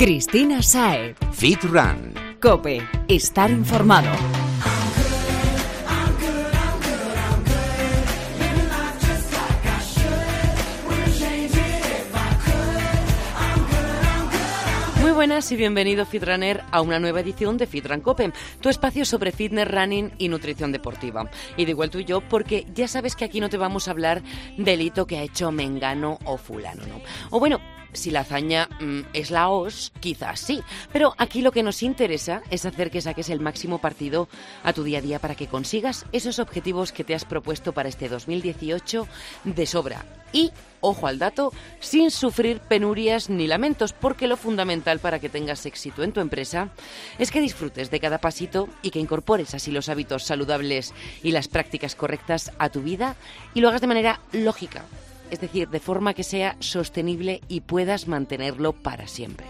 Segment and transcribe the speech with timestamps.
[0.00, 1.14] Cristina Sae.
[1.30, 2.14] Fit Run.
[2.40, 2.80] Cope.
[3.06, 4.08] Estar informado.
[15.02, 19.32] Muy buenas y bienvenido Fitrunner a una nueva edición de Fitran Cope, tu espacio sobre
[19.32, 21.30] fitness, running y nutrición deportiva.
[21.58, 23.90] Y de igual tú y yo, porque ya sabes que aquí no te vamos a
[23.90, 24.22] hablar
[24.56, 27.02] del hito que ha hecho Mengano o Fulano, ¿no?
[27.28, 27.60] O bueno,
[27.92, 30.62] si la hazaña mm, es la os, quizás sí.
[30.92, 34.28] Pero aquí lo que nos interesa es hacer que saques el máximo partido
[34.64, 37.88] a tu día a día para que consigas esos objetivos que te has propuesto para
[37.88, 39.06] este 2018
[39.44, 40.04] de sobra.
[40.32, 45.66] Y, ojo al dato, sin sufrir penurias ni lamentos, porque lo fundamental para que tengas
[45.66, 46.70] éxito en tu empresa
[47.18, 51.48] es que disfrutes de cada pasito y que incorpores así los hábitos saludables y las
[51.48, 53.16] prácticas correctas a tu vida
[53.54, 54.84] y lo hagas de manera lógica,
[55.30, 59.46] es decir, de forma que sea sostenible y puedas mantenerlo para siempre.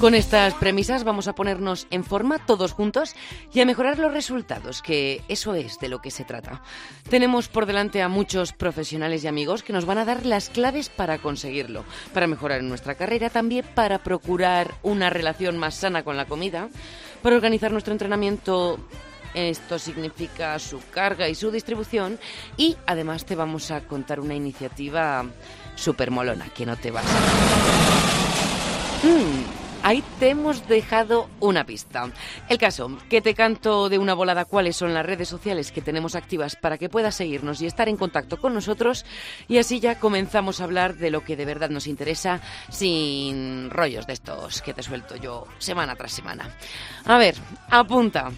[0.00, 3.16] Con estas premisas vamos a ponernos en forma todos juntos
[3.54, 6.60] y a mejorar los resultados, que eso es de lo que se trata.
[7.08, 10.90] Tenemos por delante a muchos profesionales y amigos que nos van a dar las claves
[10.90, 16.26] para conseguirlo, para mejorar nuestra carrera, también para procurar una relación más sana con la
[16.26, 16.68] comida,
[17.22, 18.78] para organizar nuestro entrenamiento
[19.36, 22.18] esto significa su carga y su distribución.
[22.56, 25.24] Y además te vamos a contar una iniciativa
[25.74, 27.18] súper molona que no te vas a...
[29.06, 29.44] Mm,
[29.82, 32.10] ahí te hemos dejado una pista.
[32.48, 36.16] El caso, que te canto de una volada cuáles son las redes sociales que tenemos
[36.16, 39.04] activas para que puedas seguirnos y estar en contacto con nosotros
[39.46, 42.40] y así ya comenzamos a hablar de lo que de verdad nos interesa
[42.70, 46.50] sin rollos de estos que te suelto yo semana tras semana.
[47.04, 47.36] A ver,
[47.70, 48.32] apunta.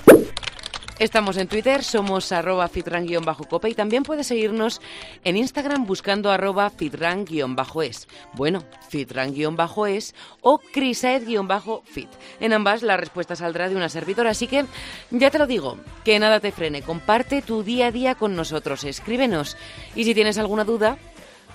[0.98, 4.80] Estamos en Twitter, somos arroba fitran-cope y también puedes seguirnos
[5.22, 8.08] en Instagram buscando arroba fitran-es.
[8.34, 12.08] Bueno, fitran-es o crisaed-fit.
[12.40, 14.66] En ambas la respuesta saldrá de una servidora, así que
[15.10, 18.82] ya te lo digo, que nada te frene, comparte tu día a día con nosotros,
[18.82, 19.56] escríbenos
[19.94, 20.98] y si tienes alguna duda,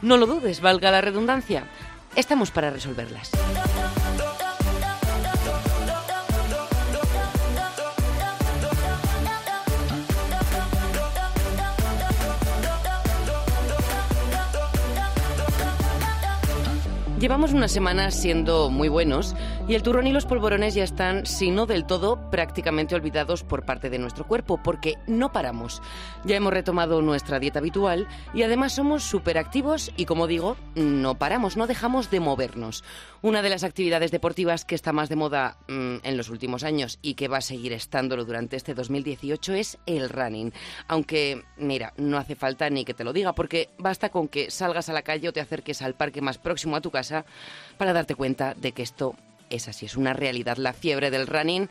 [0.01, 1.67] no lo dudes, valga la redundancia,
[2.15, 3.29] estamos para resolverlas.
[17.23, 19.33] Llevamos unas semanas siendo muy buenos
[19.65, 23.65] y el turrón y los polvorones ya están, si no del todo, prácticamente olvidados por
[23.65, 25.81] parte de nuestro cuerpo, porque no paramos.
[26.25, 31.15] Ya hemos retomado nuestra dieta habitual y además somos súper activos y, como digo, no
[31.15, 32.83] paramos, no dejamos de movernos.
[33.21, 36.99] Una de las actividades deportivas que está más de moda mmm, en los últimos años
[37.01, 40.51] y que va a seguir estándolo durante este 2018 es el running.
[40.89, 44.89] Aunque, mira, no hace falta ni que te lo diga, porque basta con que salgas
[44.89, 47.25] a la calle o te acerques al parque más próximo a tu casa
[47.77, 49.15] para darte cuenta de que esto
[49.49, 50.57] es así, es una realidad.
[50.57, 51.69] La fiebre del running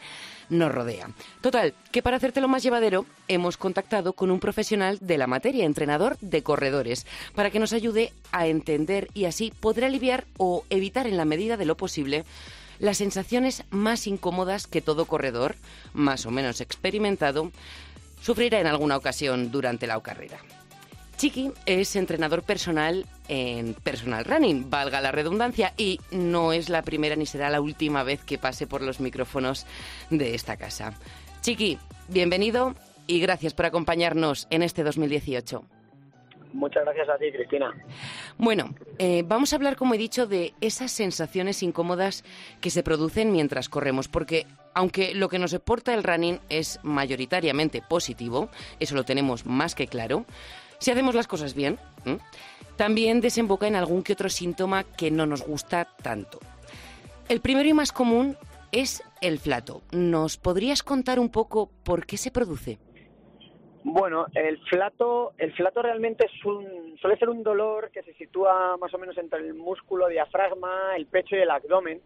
[0.49, 1.11] nos rodea.
[1.41, 6.19] Total, que para hacértelo más llevadero, hemos contactado con un profesional de la materia, entrenador
[6.21, 11.17] de corredores, para que nos ayude a entender y así poder aliviar o evitar en
[11.17, 12.25] la medida de lo posible
[12.79, 15.55] las sensaciones más incómodas que todo corredor,
[15.95, 17.53] más o menos experimentado,
[18.21, 20.39] sufrirá en alguna ocasión durante la carrera.
[21.17, 27.17] Chiqui es entrenador personal en personal running, valga la redundancia, y no es la primera
[27.17, 29.67] ni será la última vez que pase por los micrófonos
[30.11, 30.95] de esta casa.
[31.41, 31.79] Chiqui,
[32.09, 32.75] bienvenido
[33.07, 35.65] y gracias por acompañarnos en este 2018.
[36.53, 37.73] Muchas gracias a ti, Cristina.
[38.37, 42.25] Bueno, eh, vamos a hablar, como he dicho, de esas sensaciones incómodas
[42.61, 47.83] que se producen mientras corremos, porque aunque lo que nos aporta el running es mayoritariamente
[47.83, 50.27] positivo, eso lo tenemos más que claro,
[50.83, 51.79] si hacemos las cosas bien,
[52.77, 56.41] también desemboca en algún que otro síntoma que no nos gusta tanto.
[57.29, 58.37] El primero y más común
[58.73, 59.83] es el flato.
[59.93, 62.81] ¿Nos podrías contar un poco por qué se produce?
[63.85, 68.77] Bueno, el flato, el flato realmente es un, suele ser un dolor que se sitúa
[68.77, 72.01] más o menos entre el músculo diafragma, el pecho y el abdomen.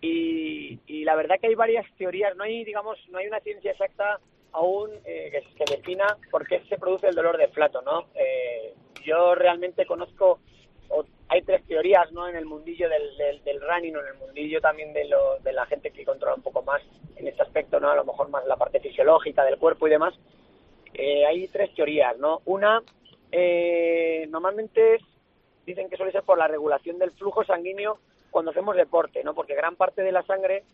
[0.00, 3.72] Y, y la verdad que hay varias teorías, no hay, digamos, no hay una ciencia
[3.72, 4.20] exacta
[4.52, 8.06] aún eh, que, defina por qué se produce el dolor de flato, ¿no?
[8.14, 10.40] Eh, yo realmente conozco,
[10.88, 12.28] o hay tres teorías, ¿no?
[12.28, 15.52] En el mundillo del, del, del running o en el mundillo también de, lo, de
[15.52, 16.82] la gente que controla un poco más
[17.16, 17.90] en este aspecto, ¿no?
[17.90, 20.14] A lo mejor más la parte fisiológica del cuerpo y demás.
[20.94, 22.42] Eh, hay tres teorías, ¿no?
[22.44, 22.82] Una,
[23.30, 25.02] eh, normalmente es,
[25.64, 27.98] dicen que suele ser por la regulación del flujo sanguíneo
[28.30, 29.34] cuando hacemos deporte, ¿no?
[29.34, 30.64] Porque gran parte de la sangre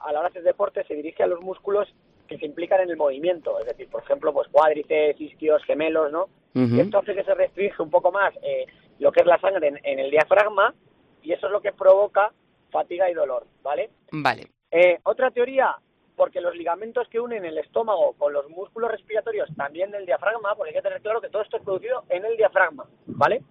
[0.00, 1.88] a la hora de hacer deporte se dirige a los músculos
[2.28, 6.24] que se implican en el movimiento, es decir, por ejemplo, pues cuádriceps, isquios, gemelos, ¿no?
[6.54, 6.80] Uh -huh.
[6.82, 8.66] Esto hace que se restringe un poco más eh,
[8.98, 10.74] lo que es la sangre en, el diafragma
[11.22, 12.32] y eso es lo que provoca
[12.70, 13.90] fatiga y dolor, ¿vale?
[14.12, 14.48] Vale.
[14.70, 15.76] Eh, otra teoría,
[16.16, 20.70] porque los ligamentos que unen el estómago con los músculos respiratorios también del diafragma, porque
[20.70, 23.42] hay que tener claro que todo esto es producido en el diafragma, ¿vale?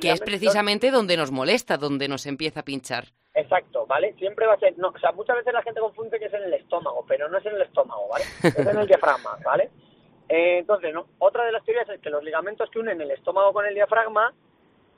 [0.00, 3.04] que es precisamente donde nos molesta, donde nos empieza a pinchar.
[3.38, 4.14] Exacto, ¿vale?
[4.14, 6.42] Siempre va a ser, no, o sea, muchas veces la gente confunde que es en
[6.42, 8.24] el estómago, pero no es en el estómago, ¿vale?
[8.42, 9.70] Es en el diafragma, ¿vale?
[10.28, 11.06] Eh, entonces, ¿no?
[11.18, 14.34] otra de las teorías es que los ligamentos que unen el estómago con el diafragma,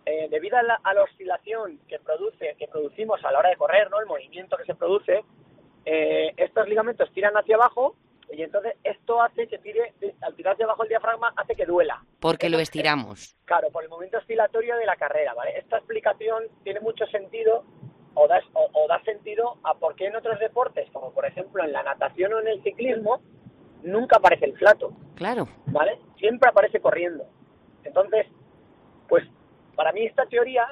[0.06, 4.00] eh, debido a la, oscilación que produce, que producimos a la hora de correr, ¿no?
[4.00, 5.22] El movimiento que se produce,
[5.84, 7.94] eh, estos ligamentos tiran hacia abajo
[8.32, 12.02] y entonces esto hace que tire, al tirar hacia abajo el diafragma, hace que duela.
[12.20, 13.36] Porque lo estiramos.
[13.44, 15.58] Claro, por el movimiento oscilatorio de la carrera, ¿vale?
[15.58, 17.64] Esta explicación tiene mucho sentido
[18.14, 21.72] o da, o da sentido a por qué en otros deportes, como por ejemplo en
[21.72, 23.20] la natación o en el ciclismo,
[23.82, 24.92] nunca aparece el flato.
[25.14, 25.48] Claro.
[25.66, 25.98] ¿Vale?
[26.18, 27.24] Siempre aparece corriendo.
[27.84, 28.26] Entonces,
[29.08, 29.24] pues
[29.74, 30.66] para mí esta teoría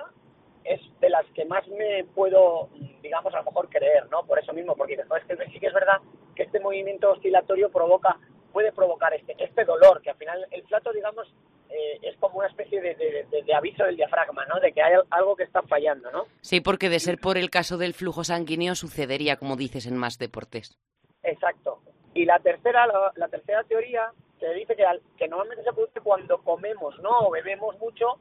[0.65, 2.69] es de las que más me puedo,
[3.03, 4.25] digamos, a lo mejor creer, ¿no?
[4.25, 5.99] Por eso mismo, porque es que sí que es verdad
[6.35, 8.19] que este movimiento oscilatorio provoca,
[8.53, 11.27] puede provocar este, este dolor, que al final el flato, digamos,
[11.71, 14.59] eh, es como una especie de, de, aviso del diafragma, ¿no?
[14.61, 16.27] De que hay algo que está fallando, ¿no?
[16.41, 20.19] Sí, porque de ser por el caso del flujo sanguíneo sucedería, como dices, en más
[20.19, 20.79] deportes.
[21.23, 21.81] Exacto.
[22.15, 24.11] Y la tercera, la, tercera teoría
[24.41, 24.85] que dice que,
[25.17, 27.11] que normalmente se produce cuando comemos, ¿no?
[27.21, 28.19] O bebemos mucho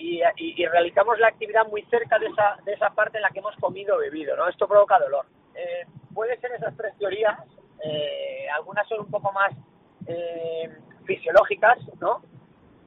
[0.00, 3.54] y, realizamos la actividad muy cerca de esa, de esa parte en la que hemos
[3.56, 4.48] comido o bebido, ¿no?
[4.48, 5.26] Esto provoca dolor.
[5.54, 7.38] Eh, puede ser esas tres teorías,
[7.84, 9.52] eh, algunas son un poco más
[10.06, 10.70] eh,
[11.04, 12.22] fisiológicas, ¿no?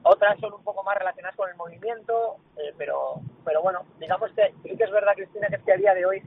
[0.04, 2.36] Otras son un poco más relacionadas con el movimiento,
[2.76, 5.94] pero, pero bueno, digamos que sí que es verdad, Cristina, que es que a día
[5.94, 6.22] de hoy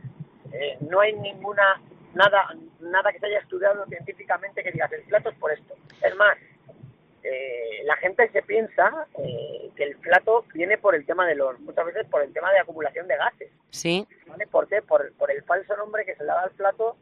[0.90, 1.82] no hay ninguna
[2.16, 5.76] nada, nada que se haya estudiado científicamente que digas el plato es por esto.
[6.02, 6.38] Es más,
[7.24, 11.60] eh, la gente se piensa eh, que el plato viene por el tema de los,
[11.60, 13.52] muchas veces por el tema de acumulación de gases.
[13.70, 14.08] Sí.
[14.28, 14.48] ¿Vale?
[14.48, 14.82] ¿Por qué?
[14.82, 16.96] Por, por el falso nombre que se le da al plato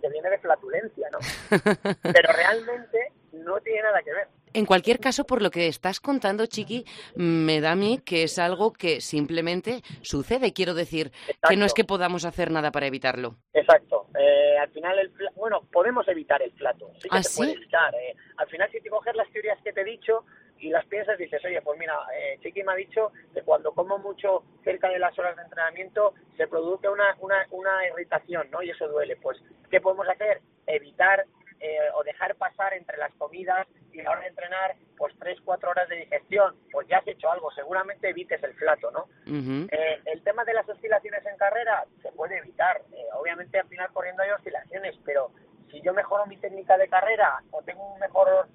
[0.00, 1.18] que viene de flatulencia, ¿no?
[2.02, 4.28] Pero realmente no tiene nada que ver.
[4.54, 6.84] En cualquier caso, por lo que estás contando, Chiqui,
[7.16, 10.52] me da a mí que es algo que simplemente sucede.
[10.52, 11.12] Quiero decir,
[11.48, 13.36] que no es que podamos hacer nada para evitarlo.
[13.52, 14.06] Exacto.
[14.18, 16.90] Eh, al final, el, bueno, podemos evitar el plato.
[17.00, 17.94] Sí que ¿Ah, se puede evitar.
[17.94, 18.16] Eh.
[18.38, 20.24] Al final, si te coges las teorías que te he dicho
[20.60, 23.98] y las piensas, dices, oye, pues mira, eh, Chiqui me ha dicho que cuando como
[23.98, 28.62] mucho cerca de las horas de entrenamiento se produce una, una, una irritación, ¿no?
[28.62, 29.16] Y eso duele.
[29.16, 29.38] Pues,
[29.70, 30.40] ¿qué podemos hacer?
[30.66, 31.24] Evitar
[31.60, 35.70] eh, o dejar pasar entre las comidas y la hora de entrenar, pues tres, cuatro
[35.70, 39.06] horas de digestión, pues ya has hecho algo, seguramente evites el flato, ¿no?
[39.26, 43.90] Eh, el tema de las oscilaciones en carrera se puede evitar, eh, obviamente al final
[43.92, 45.32] corriendo hay oscilaciones, pero
[45.70, 48.46] si yo mejoro mi técnica de carrera o tengo un mejor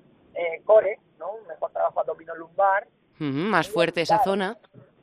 [0.65, 1.33] core, ¿no?
[1.35, 2.87] Un mejor trabajo abdominal lumbar.
[3.19, 4.57] más fuerte esa zona.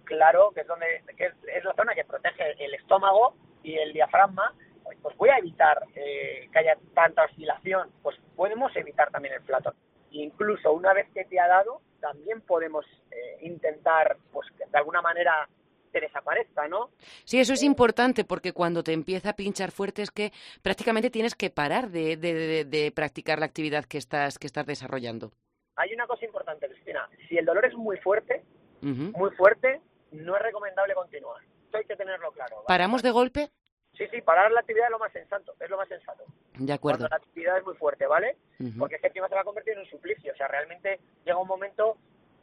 [0.05, 4.55] Claro, que es donde que es la zona que protege el estómago y el diafragma
[5.03, 9.75] pues voy a evitar eh, que haya tanta oscilación, pues podemos evitar también el flato.
[10.11, 15.49] Incluso una vez que te ha dado, también podemos eh, intentar, pues de alguna manera
[15.90, 16.90] te desaparezca, ¿no?
[17.25, 20.32] Sí, eso es importante porque cuando te empieza a pinchar fuerte es que
[20.62, 25.32] prácticamente tienes que parar de, de, practicar la actividad que estás, que estás desarrollando.
[25.76, 27.08] Hay una cosa importante, Cristina.
[27.28, 28.43] Si el dolor es muy fuerte,
[28.82, 29.81] muy fuerte,
[30.12, 31.43] no es recomendable continuar.
[31.65, 32.65] Esto hay que tenerlo claro.
[32.67, 33.50] ¿Paramos de golpe?
[33.96, 36.24] Sí, sí, parar la actividad es lo más sensato, es lo más sensato.
[36.58, 37.00] De acuerdo.
[37.00, 38.36] Cuando la actividad es muy fuerte, ¿vale?
[38.79, 40.32] Porque es que encima se va a convertir en un suplicio.
[40.32, 41.96] O sea, realmente llega un momento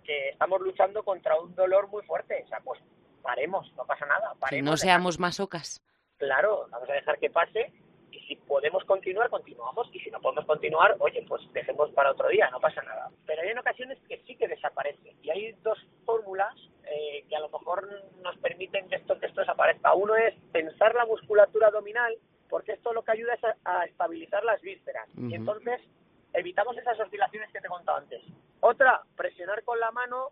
[0.03, 2.41] que estamos luchando contra un dolor muy fuerte.
[2.45, 2.79] O sea, pues
[3.27, 4.33] paremos, no pasa nada.
[4.39, 5.83] Paremos, no seamos masocas.
[6.17, 7.73] Claro, vamos a dejar que pase
[8.09, 9.89] y si podemos continuar, continuamos.
[9.91, 13.11] Y si no podemos continuar, oye, pues dejemos para otro día, no pasa nada.
[13.25, 15.13] Pero hay en ocasiones que sí que desaparece.
[15.21, 16.55] Y hay dos fórmulas
[16.85, 19.93] eh, que a lo mejor nos permiten que esto, que esto desaparezca.
[19.93, 22.15] Uno es pensar la musculatura abdominal,
[22.49, 25.09] porque esto lo que ayuda es a, estabilizar las vísceras.
[25.17, 25.81] Y entonces
[26.31, 28.23] evitamos esas oscilaciones que te he contado antes.
[28.61, 30.29] Otra, presionar con la mano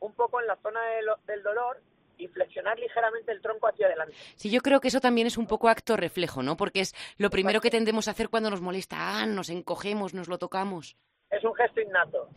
[0.00, 0.80] un poco en la zona
[1.26, 1.82] del dolor
[2.20, 4.14] y flexionar ligeramente el tronco hacia adelante.
[4.36, 6.56] Sí, yo creo que eso también es un poco acto reflejo, ¿no?
[6.56, 8.96] Porque es lo primero que tendemos a hacer cuando nos molesta.
[8.98, 10.96] Ah, nos encogemos, nos lo tocamos.
[11.30, 12.28] Es un gesto innato.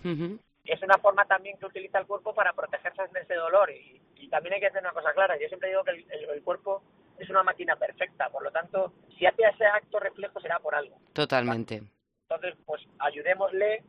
[0.64, 3.70] Es una forma también que utiliza el cuerpo para protegerse de ese dolor.
[3.72, 5.38] Y, también hay que hacer una cosa clara.
[5.40, 6.82] Yo siempre digo que el, cuerpo
[7.20, 8.30] es una máquina perfecta.
[8.30, 10.98] Por lo tanto, si hace ese acto reflejo será por algo.
[11.14, 11.84] Totalmente.
[12.28, 13.84] Entonces, pues ayudémosle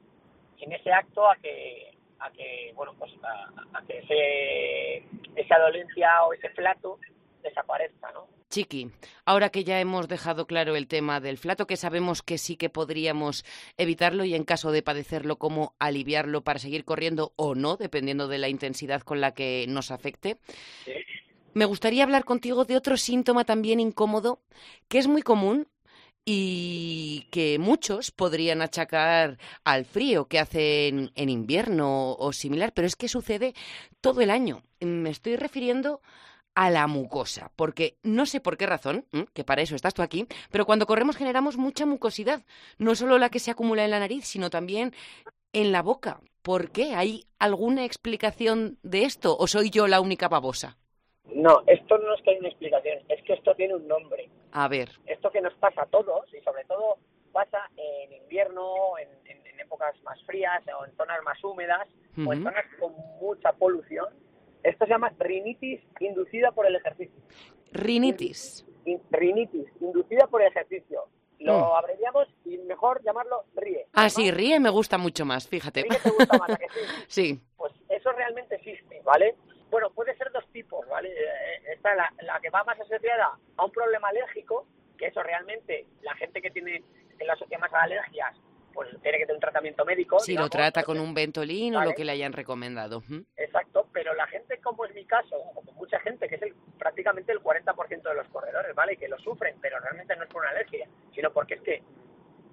[0.59, 5.05] en ese acto a que a que bueno pues a, que
[5.37, 6.99] esa dolencia o ese plato
[7.43, 8.27] desaparezca, ¿no?
[8.49, 8.91] Chiqui,
[9.25, 12.71] ahora que ya hemos dejado claro el tema del flato, que sabemos que sí que
[12.71, 13.45] podríamos
[13.77, 18.39] evitarlo y en caso de padecerlo, cómo aliviarlo para seguir corriendo o no, dependiendo de
[18.39, 20.39] la intensidad con la que nos afecte.
[21.53, 24.41] Me gustaría hablar contigo de otro síntoma también incómodo,
[24.89, 25.69] que es muy común
[26.25, 32.97] y que muchos podrían achacar al frío que hace en, invierno o similar, pero es
[32.97, 33.55] que sucede
[34.01, 34.63] todo el año.
[34.81, 36.01] Me estoy refiriendo
[36.55, 40.27] a la mucosa, porque no sé por qué razón, que para eso estás tú aquí,
[40.51, 42.43] pero cuando corremos generamos mucha mucosidad,
[42.79, 44.93] no solo la que se acumula en la nariz, sino también
[45.53, 46.21] en la boca.
[46.43, 46.95] ¿Por qué?
[46.95, 50.77] ¿Hay alguna explicación de esto o soy yo la única babosa?
[51.35, 54.29] No, esto no es que hay una explicación, es que esto tiene un nombre.
[54.55, 54.89] A ver.
[55.07, 56.99] Esto que nos pasa a todos, y sobre todo
[57.33, 59.09] pasa en invierno, en,
[59.59, 61.89] épocas más frías, o en zonas más húmedas,
[62.25, 64.07] o en zonas con mucha polución,
[64.63, 67.21] esto se llama rinitis inducida por el ejercicio.
[67.73, 68.65] Rinitis.
[69.11, 71.05] rinitis, inducida por el ejercicio.
[71.41, 71.77] Lo mm.
[71.77, 73.87] abreviamos y mejor llamarlo RIE.
[73.95, 75.83] Ah, sí, RIE me gusta mucho más, fíjate.
[75.83, 76.81] RIE te gusta más, que sí?
[77.09, 77.41] sí.
[77.57, 79.35] Pues eso realmente existe, ¿vale?
[79.75, 81.09] Bueno, puede ser dos tipos, ¿vale?
[81.09, 85.85] Eh, está la, la que va más asociada a un problema alérgico, que eso realmente
[86.03, 86.81] la gente que tiene
[87.19, 88.37] que la asocia más a alergias,
[88.73, 90.21] pues tiene que tener un tratamiento médico.
[90.21, 93.03] Sí, lo trata con un ventolín o lo que le hayan recomendado.
[93.37, 97.33] Exacto, pero la gente, como es mi caso, o mucha gente, que es el, prácticamente
[97.33, 98.97] el 40% de los corredores, ¿vale?
[98.97, 101.83] Que lo sufren, pero realmente no es por una alergia, sino porque es que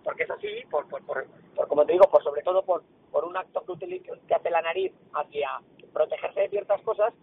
[0.03, 1.27] porque es así, por, por, por,
[1.67, 4.63] como te digo, por sobre todo por, por un acto que, utiliza, que hace la
[4.63, 5.61] nariz hacia
[5.93, 7.13] protegerse de ciertas cosas,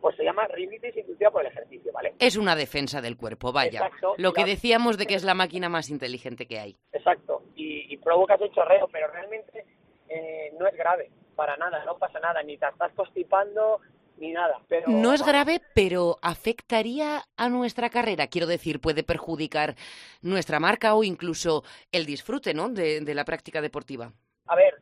[0.00, 2.14] pues se llama rinitis inducida por el ejercicio, ¿vale?
[2.18, 3.86] Es una defensa del cuerpo, vaya.
[3.86, 6.76] Exacto, Lo que decíamos de que es la máquina más inteligente que hay.
[6.92, 9.64] Exacto, y, y provocas el chorreo, pero realmente
[10.08, 13.80] eh, no es grave, para nada, no pasa nada, ni te estás constipando,
[14.18, 14.60] ni nada.
[14.68, 18.26] Pero, no es grave, pero afectaría a nuestra carrera.
[18.26, 19.76] Quiero decir, puede perjudicar
[20.20, 21.62] nuestra marca o incluso
[21.92, 22.68] el disfrute ¿no?
[22.68, 24.12] de, la práctica deportiva.
[24.46, 24.79] A ver,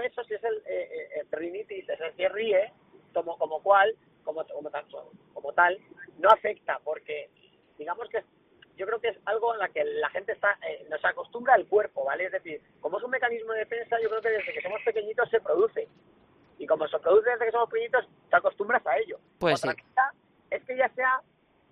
[0.00, 2.72] eso, si es el, eh, eh rinitis, es el que ríe,
[3.12, 4.70] como, como cual, como, como,
[5.34, 5.78] como tal,
[6.18, 7.30] no afecta, porque
[7.78, 8.22] digamos que
[8.76, 11.66] yo creo que es algo en la que la gente está, eh, nos acostumbra al
[11.66, 12.26] cuerpo, ¿vale?
[12.26, 15.28] Es decir, como es un mecanismo de defensa, yo creo que desde que somos pequeñitos
[15.30, 15.88] se produce
[16.58, 19.18] y como se produce desde que somos pequeñitos, te acostumbras a ello.
[19.38, 19.76] Pues Otra
[20.50, 21.20] es que ya sea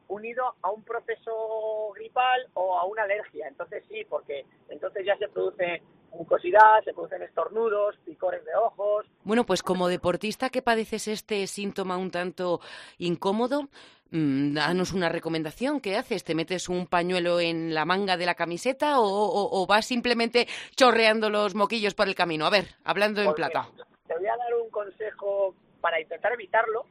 [0.09, 3.49] unido a un proceso gripal o a una alergia.
[3.49, 5.83] Entonces sí, porque entonces ya se produce
[6.16, 9.06] mucosidad, se producen estornudos, picores de ojos.
[9.25, 12.61] Bueno, pues como deportista que padeces este síntoma un tanto
[12.99, 13.68] incómodo,
[14.11, 15.80] mm, danos una recomendación.
[15.80, 16.25] ¿Qué haces?
[16.25, 21.54] ¿Te metes un pañuelo en la manga de la camiseta o, vas simplemente chorreando los
[21.54, 22.46] moquillos por el camino?
[22.46, 23.68] A ver, hablando en pues plata
[24.06, 26.87] te voy a dar un consejo para intentar evitarlo.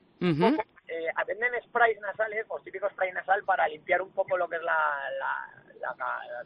[0.87, 5.63] eh, sprays nasales, pues típico spray nasal para limpiar un poco lo que es la,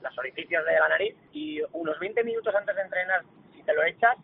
[0.01, 3.83] las orificios de la nariz y unos 20 minutos antes de entrenar, si te lo
[3.83, 4.15] echas,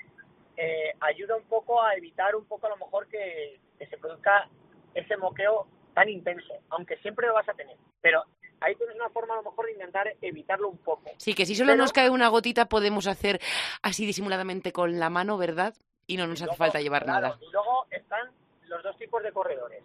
[0.58, 4.50] eh, ayuda un poco a evitar un poco a lo mejor que, se produzca
[4.94, 7.78] ese moqueo tan intenso, aunque siempre lo vas a tener.
[8.02, 8.24] Pero
[8.62, 11.12] ahí tienes una forma a lo mejor de intentar evitarlo un poco.
[11.18, 13.40] Sí, que si solo nos cae una gotita podemos hacer
[13.84, 15.76] así disimuladamente con la mano, ¿verdad?
[16.08, 17.38] y no nos hace falta llevar nada.
[17.42, 18.32] Y luego están
[18.64, 19.84] los dos tipos de corredores.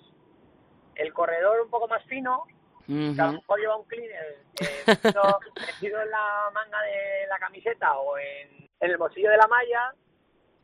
[0.95, 2.45] El corredor un poco más fino,
[2.91, 7.97] que a lo mejor lleva un cleaner eh, metido, en la manga de la camiseta
[7.99, 9.95] o en, el bolsillo de la malla,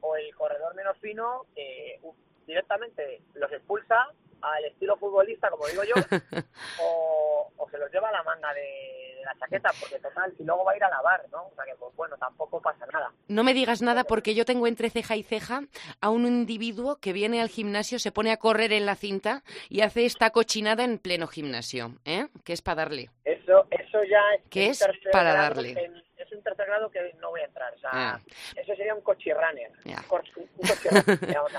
[0.00, 2.00] o el corredor menos fino que
[2.46, 4.08] directamente los expulsa
[4.54, 5.94] al estilo futbolista, como digo yo,
[6.82, 10.72] o, se los lleva a la manga de, la chaqueta, porque total, y luego va
[10.72, 11.48] a ir a lavar, ¿no?
[11.48, 13.10] O sea que, pues bueno, tampoco pasa nada.
[13.26, 15.62] No me digas nada porque yo tengo entre ceja y ceja
[16.00, 19.80] a un individuo que viene al gimnasio, se pone a correr en la cinta y
[19.80, 22.28] hace esta cochinada en pleno gimnasio, ¿eh?
[22.44, 23.10] Que es para darle.
[23.24, 24.42] Eso, eso ya es...
[24.48, 26.04] ¿Qué es para darle?
[26.16, 28.20] es un tercer grado que no voy a entrar, o sea, ah.
[28.56, 31.52] eso sería un cochirrunner, un, cochirrunner, digamos,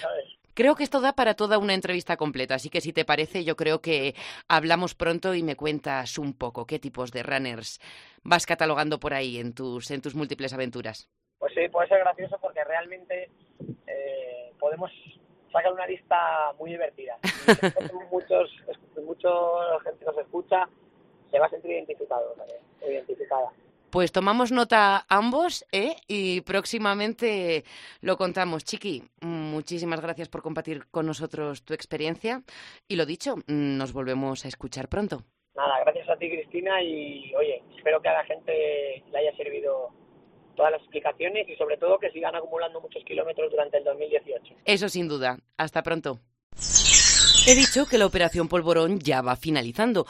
[0.00, 0.24] ¿sabes?
[0.54, 3.56] Creo que esto da para toda una entrevista completa, así que si te parece, yo
[3.56, 4.14] creo que
[4.48, 7.80] hablamos pronto y me cuentas un poco qué tipos de runners
[8.22, 11.08] vas catalogando por ahí en tus, en tus múltiples aventuras.
[11.38, 13.30] Pues sí, puede ser gracioso porque realmente
[13.86, 14.90] eh, podemos
[15.52, 17.18] sacar una lista muy divertida.
[18.10, 18.50] muchos,
[19.04, 20.68] muchos gente nos escucha,
[21.30, 22.34] se va a sentir identificado,
[22.80, 23.50] identificada.
[23.94, 25.94] Pues tomamos nota ambos ¿eh?
[26.08, 27.62] y próximamente
[28.00, 28.64] lo contamos.
[28.64, 32.42] Chiqui, muchísimas gracias por compartir con nosotros tu experiencia
[32.88, 35.22] y lo dicho, nos volvemos a escuchar pronto.
[35.54, 39.90] Nada, gracias a ti Cristina y oye, espero que a la gente le haya servido
[40.56, 44.56] todas las explicaciones y sobre todo que sigan acumulando muchos kilómetros durante el 2018.
[44.64, 45.38] Eso sin duda.
[45.56, 46.18] Hasta pronto.
[47.46, 50.06] He dicho que la operación Polvorón ya va finalizando,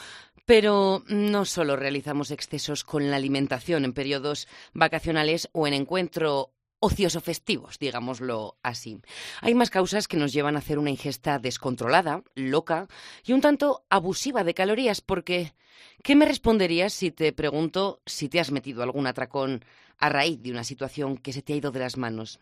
[0.46, 6.52] Pero no solo realizamos excesos con la alimentación en periodos vacacionales o en encuentro
[6.84, 9.00] ocioso festivos, digámoslo así.
[9.40, 12.88] Hay más causas que nos llevan a hacer una ingesta descontrolada, loca
[13.24, 15.54] y un tanto abusiva de calorías, porque
[16.02, 19.64] ¿qué me responderías si te pregunto si te has metido algún atracón
[19.96, 22.38] a raíz de una situación que se te ha ido de las manos?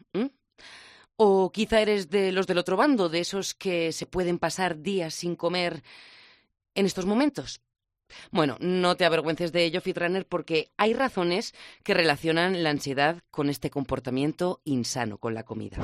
[1.16, 5.14] O quizá eres de los del otro bando, de esos que se pueden pasar días
[5.14, 5.85] sin comer
[6.75, 7.61] en estos momentos.
[8.31, 13.49] Bueno, no te avergüences de ello, Fitrunner, porque hay razones que relacionan la ansiedad con
[13.49, 15.78] este comportamiento insano con la comida.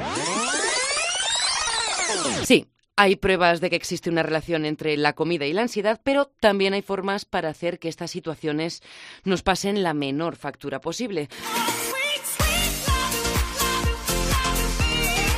[2.44, 2.66] Sí,
[2.96, 6.74] hay pruebas de que existe una relación entre la comida y la ansiedad, pero también
[6.74, 8.82] hay formas para hacer que estas situaciones
[9.24, 11.28] nos pasen la menor factura posible.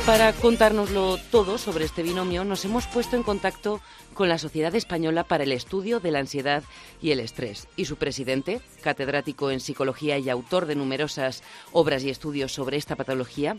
[0.05, 3.81] Para contárnoslo todo sobre este binomio, nos hemos puesto en contacto
[4.15, 6.63] con la Sociedad Española para el Estudio de la Ansiedad
[7.01, 12.09] y el Estrés y su presidente, catedrático en psicología y autor de numerosas obras y
[12.09, 13.55] estudios sobre esta patología,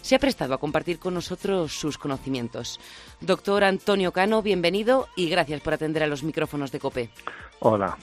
[0.00, 2.78] se ha prestado a compartir con nosotros sus conocimientos.
[3.20, 7.10] Doctor Antonio Cano, bienvenido y gracias por atender a los micrófonos de COPE.
[7.58, 7.98] Hola,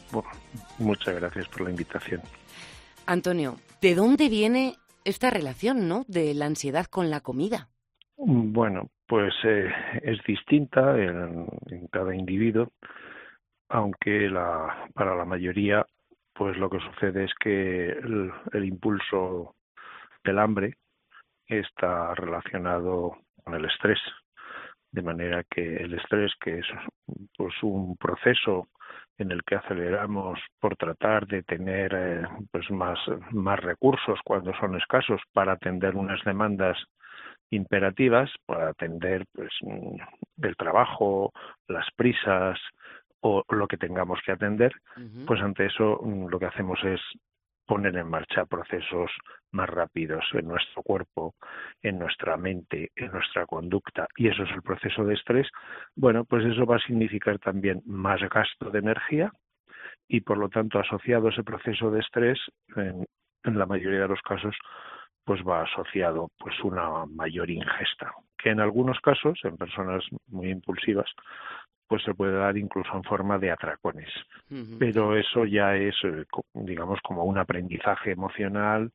[0.78, 2.22] muchas gracias por la invitación.
[3.06, 4.76] Antonio, ¿de dónde viene
[5.06, 6.04] esta relación, ¿no?
[6.10, 7.70] de la ansiedad con la comida?
[8.20, 9.72] Bueno, pues eh,
[10.02, 11.48] es distinta en,
[11.92, 12.72] cada individuo,
[13.70, 15.86] aunque la, para la mayoría,
[16.34, 19.56] pues lo que sucede es que el, impulso
[20.24, 20.78] del hambre
[21.46, 24.00] está relacionado con el estrés,
[24.92, 26.66] de manera que el estrés, que es
[27.38, 28.68] pues un proceso
[29.20, 32.98] en el que aceleramos por tratar de tener eh, pues más,
[33.32, 36.78] más recursos cuando son escasos para atender unas demandas
[37.50, 39.52] imperativas para atender pues
[40.42, 41.32] el trabajo,
[41.68, 42.60] las prisas
[43.22, 44.72] o lo que tengamos que atender,
[45.26, 47.02] pues ante eso mm, lo que hacemos es
[47.66, 49.12] poner en marcha procesos
[49.52, 51.36] más rápidos en nuestro cuerpo,
[51.82, 55.48] en nuestra mente, en nuestra conducta, y eso es el proceso de estrés,
[55.96, 59.32] bueno, pues eso va a significar también más gasto de energía
[60.08, 62.40] y por lo tanto asociado a ese proceso de estrés,
[62.76, 63.06] en,
[63.44, 64.56] en la mayoría de los casos,
[65.28, 71.10] pues va asociado pues una mayor ingesta, que en algunos casos, en personas muy impulsivas,
[71.86, 74.10] pues se puede dar incluso en forma de atracones.
[74.80, 78.94] Pero eso ya es, eh, digamos, como un aprendizaje emocional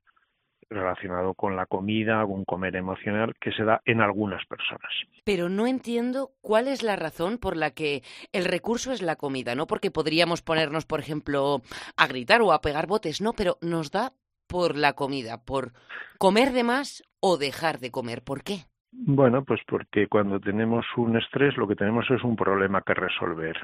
[0.70, 4.90] relacionado con la comida, un comer emocional que se da en algunas personas.
[5.24, 9.54] Pero no entiendo cuál es la razón por la que el recurso es la comida,
[9.54, 9.66] ¿no?
[9.66, 11.60] Porque podríamos ponernos, por ejemplo,
[11.98, 13.34] a gritar o a pegar botes, ¿no?
[13.34, 14.14] Pero nos da
[14.52, 15.72] por la comida, por
[16.18, 18.22] comer de más o dejar de comer.
[18.22, 18.66] ¿Por qué?
[18.92, 23.56] Bueno, pues porque cuando tenemos un estrés lo que tenemos es un problema que resolver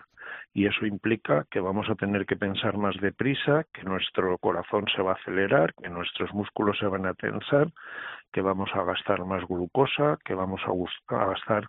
[0.55, 5.03] y eso implica que vamos a tener que pensar más deprisa, que nuestro corazón se
[5.03, 7.70] va a acelerar, que nuestros músculos se van a tensar,
[8.33, 11.68] que vamos a gastar más glucosa, que vamos a, gastar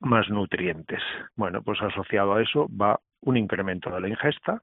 [0.00, 1.00] más nutrientes.
[1.36, 4.62] Bueno, pues asociado a eso va un incremento de la ingesta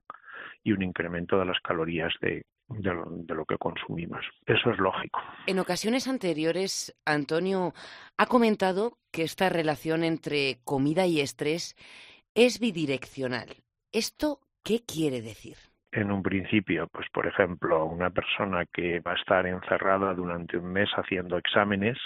[0.64, 4.24] y un incremento de las calorías de, de lo, que consumimos.
[4.46, 5.20] Eso es lógico.
[5.48, 7.74] En ocasiones anteriores, Antonio
[8.18, 11.76] ha comentado que esta relación entre comida y estrés
[12.36, 13.48] es bidireccional.
[13.92, 15.58] ¿Esto qué quiere decir?
[15.92, 20.72] En un principio, pues por ejemplo, una persona que va a estar encerrada durante un
[20.72, 21.98] mes haciendo exámenes,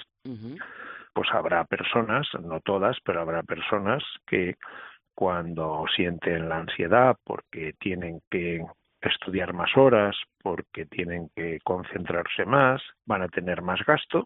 [1.13, 4.55] pues habrá personas, no todas, pero habrá personas que
[5.13, 8.65] cuando sienten la ansiedad porque tienen que
[9.09, 14.25] estudiar más horas, porque tienen que concentrarse más, van a tener más gasto,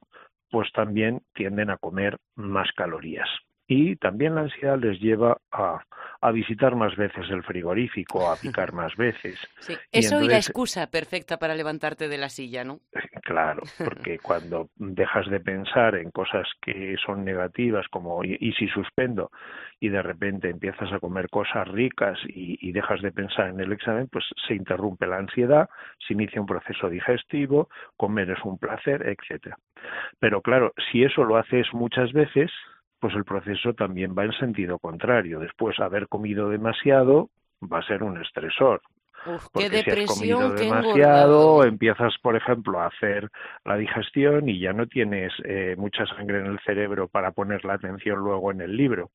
[0.50, 3.30] pues también tienden a comer más calorías.
[3.68, 5.82] Y también la ansiedad les lleva a,
[6.22, 9.38] a visitar más veces el frigorífico, a picar más veces.
[9.60, 12.80] Sí, eso y la excusa perfecta para levantarte de la silla, ¿no?
[13.24, 19.32] Claro, porque cuando dejas de pensar en cosas que son negativas, como y, si suspendo,
[19.82, 23.74] y de repente empiezas a comer cosas ricas y, y dejas de pensar en el
[23.74, 25.70] examen, pues se interrumpe la ansiedad,
[26.08, 29.58] se inicia un proceso digestivo, comer es un placer, etcétera.
[30.20, 32.52] Pero claro, si eso lo haces muchas veces,
[33.00, 35.40] pues el proceso también va en sentido contrario.
[35.40, 37.30] Después, haber comido demasiado
[37.62, 38.82] va a ser un estresor.
[39.26, 43.30] Uf, qué depresión, si has comido demasiado, empiezas, por ejemplo, a hacer
[43.66, 47.74] la digestión y ya no tienes eh, mucha sangre en el cerebro para poner la
[47.74, 49.12] atención luego en el libro,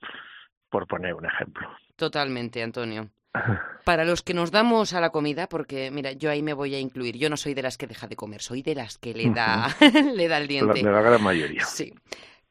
[0.68, 1.68] por poner un ejemplo.
[1.96, 3.08] Totalmente, Antonio.
[3.84, 6.78] Para los que nos damos a la comida, porque mira, yo ahí me voy a
[6.80, 7.16] incluir.
[7.16, 9.68] Yo no soy de las que deja de comer, soy de las que le da,
[10.14, 10.82] le da el diente.
[10.82, 11.64] de la gran mayoría.
[11.64, 11.94] Sí.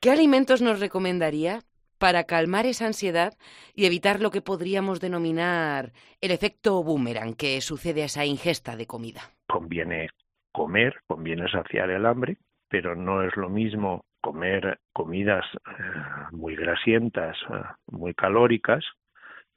[0.02, 1.60] ¿Qué alimentos nos recomendaría
[2.00, 3.34] para calmar esa ansiedad
[3.76, 8.88] y evitar lo que podríamos denominar el efecto boomerang que sucede a esa ingesta de
[8.88, 9.22] comida?
[9.48, 10.10] Conviene
[10.52, 12.38] comer, conviene saciar el hambre,
[12.68, 15.84] pero no es lo mismo comer comidas eh,
[16.32, 18.84] muy grasientas, eh, muy calóricas,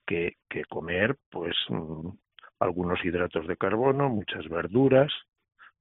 [0.07, 2.11] que, que comer pues mm,
[2.61, 5.11] algunos hidratos de carbono, muchas verduras,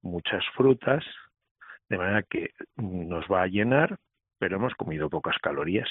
[0.00, 1.04] muchas frutas,
[1.90, 3.98] de manera que nos va a llenar,
[4.44, 5.88] pero hemos comido pocas calorías.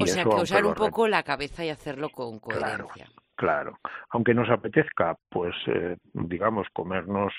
[0.00, 3.10] o sea, que usar un poco la cabeza y hacerlo con coherencia.
[3.36, 3.76] Claro,
[4.08, 7.34] aunque nos apetezca, pues, eh, digamos, comernos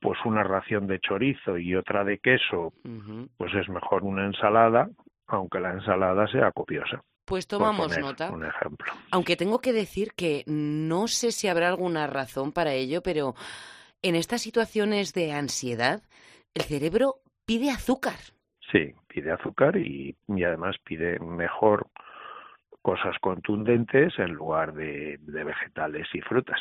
[0.00, 2.72] pues una ración de chorizo y otra de queso,
[3.36, 4.88] pues es mejor una ensalada,
[5.26, 7.02] aunque la ensalada sea copiosa.
[7.26, 8.30] Pues tomamos nota.
[8.30, 8.94] Un ejemplo.
[9.10, 13.34] Aunque tengo que decir que no sé si habrá alguna razón para ello, pero
[14.00, 16.02] en estas situaciones de ansiedad,
[16.54, 18.16] el cerebro pide azúcar.
[18.70, 21.88] Sí, pide azúcar y, además pide mejor
[22.82, 26.60] cosas contundentes en lugar de, vegetales y frutas.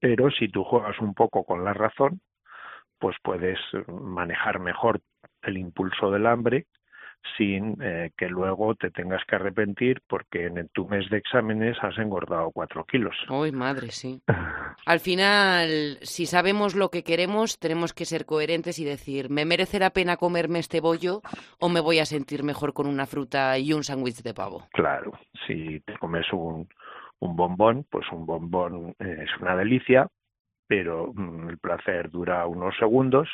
[0.00, 2.20] Pero si tú juegas un poco con la razón,
[2.98, 5.00] pues puedes manejar mejor
[5.42, 6.66] el impulso del hambre
[7.36, 11.98] sin eh, que luego te tengas que arrepentir porque en tu mes de exámenes has
[11.98, 13.14] engordado cuatro kilos.
[13.28, 14.20] Uy, madre, sí.
[14.86, 19.78] Al final, si sabemos lo que queremos, tenemos que ser coherentes y decir, ¿me merece
[19.78, 21.22] la pena comerme este bollo
[21.58, 24.66] o me voy a sentir mejor con una fruta y un sándwich de pavo?
[24.72, 25.12] Claro,
[25.46, 26.68] si te comes un,
[27.20, 30.08] un bombón, pues un bombón es una delicia,
[30.66, 33.28] pero mm, el placer dura unos segundos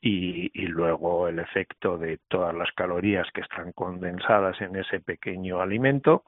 [0.00, 5.60] y, y, luego el efecto de todas las calorías que están condensadas en ese pequeño
[5.60, 6.24] alimento,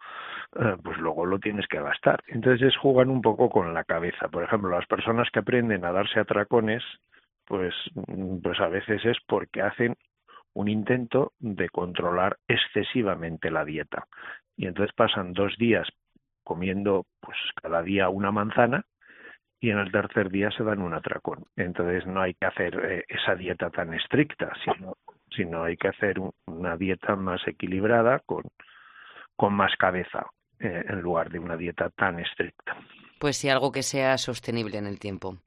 [0.58, 2.22] eh, pues luego lo tienes que gastar.
[2.28, 4.28] Entonces juegan un poco con la cabeza.
[4.28, 6.82] Por ejemplo, las personas que aprenden a darse atracones,
[7.46, 9.96] pues, mm, pues a veces es porque hacen
[10.54, 14.06] un intento de controlar excesivamente la dieta.
[14.56, 15.86] Y entonces pasan dos días
[16.42, 18.84] comiendo pues cada día una manzana
[19.60, 21.44] y en el tercer día se dan un atracón.
[21.56, 24.96] Entonces no hay que hacer eh, esa dieta tan estricta, sino,
[25.34, 26.16] sino hay que hacer
[26.46, 28.44] una dieta más equilibrada con,
[29.36, 30.26] con más cabeza
[30.60, 32.76] eh, en lugar de una dieta tan estricta.
[33.18, 35.38] Pues sí, algo que sea sostenible en el tiempo.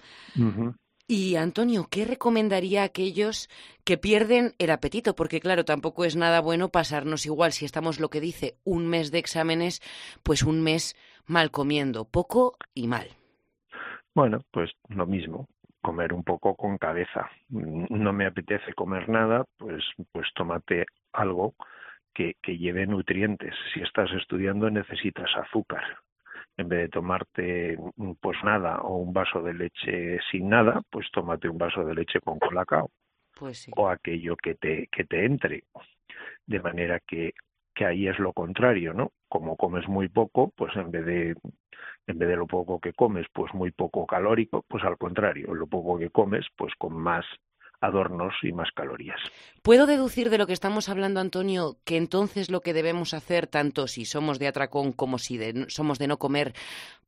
[1.08, 3.50] Y Antonio, ¿qué recomendaría a aquellos
[3.86, 5.15] que pierden el apetito?
[5.15, 9.12] Porque claro, tampoco es nada bueno pasarnos igual si estamos lo que dice un mes
[9.12, 9.82] de exámenes,
[10.24, 10.95] pues un mes
[11.26, 13.08] mal comiendo, poco y mal.
[14.13, 15.47] Bueno, pues lo mismo,
[15.82, 17.30] comer un poco con cabeza.
[17.50, 21.56] No me apetece comer nada, pues, pues tómate algo
[22.13, 23.56] que, que lleve nutrientes.
[23.74, 25.84] Si estás estudiando necesitas azúcar.
[26.58, 27.78] En vez de tomarte
[28.19, 32.19] pues nada o un vaso de leche sin nada, pues tómate un vaso de leche
[32.19, 32.91] con colacao.
[33.38, 33.71] Pues sí.
[33.76, 35.63] O aquello que te, que te entre.
[36.45, 37.34] De manera que,
[37.74, 39.12] que ahí es lo contrario, ¿no?
[39.30, 41.36] Como comes muy poco, pues en vez de
[42.08, 45.68] en vez de lo poco que comes, pues muy poco calórico, pues al contrario, lo
[45.68, 47.26] poco que comes, pues con más
[47.80, 49.20] adornos y más calorías.
[49.64, 53.88] ¿Puedo deducir de lo que estamos hablando, Antonio, que entonces lo que debemos hacer, tanto
[53.88, 56.54] si somos de atracón como si somos de no comer,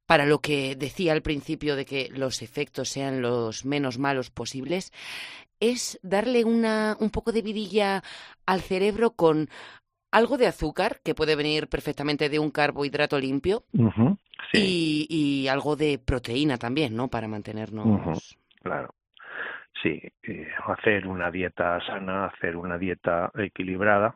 [0.06, 4.92] para lo que decía al principio de que los efectos sean los menos malos posibles,
[5.60, 8.04] es darle una, un poco de vidilla
[8.46, 9.50] al cerebro con
[10.14, 13.64] algo de azúcar, que puede venir perfectamente de un carbohidrato limpio,
[14.54, 17.08] y, algo de proteína también, ¿no?
[17.08, 18.38] Para mantenernos.
[18.62, 18.94] Claro.
[19.82, 24.16] Sí, eh, hacer una dieta sana, hacer una dieta equilibrada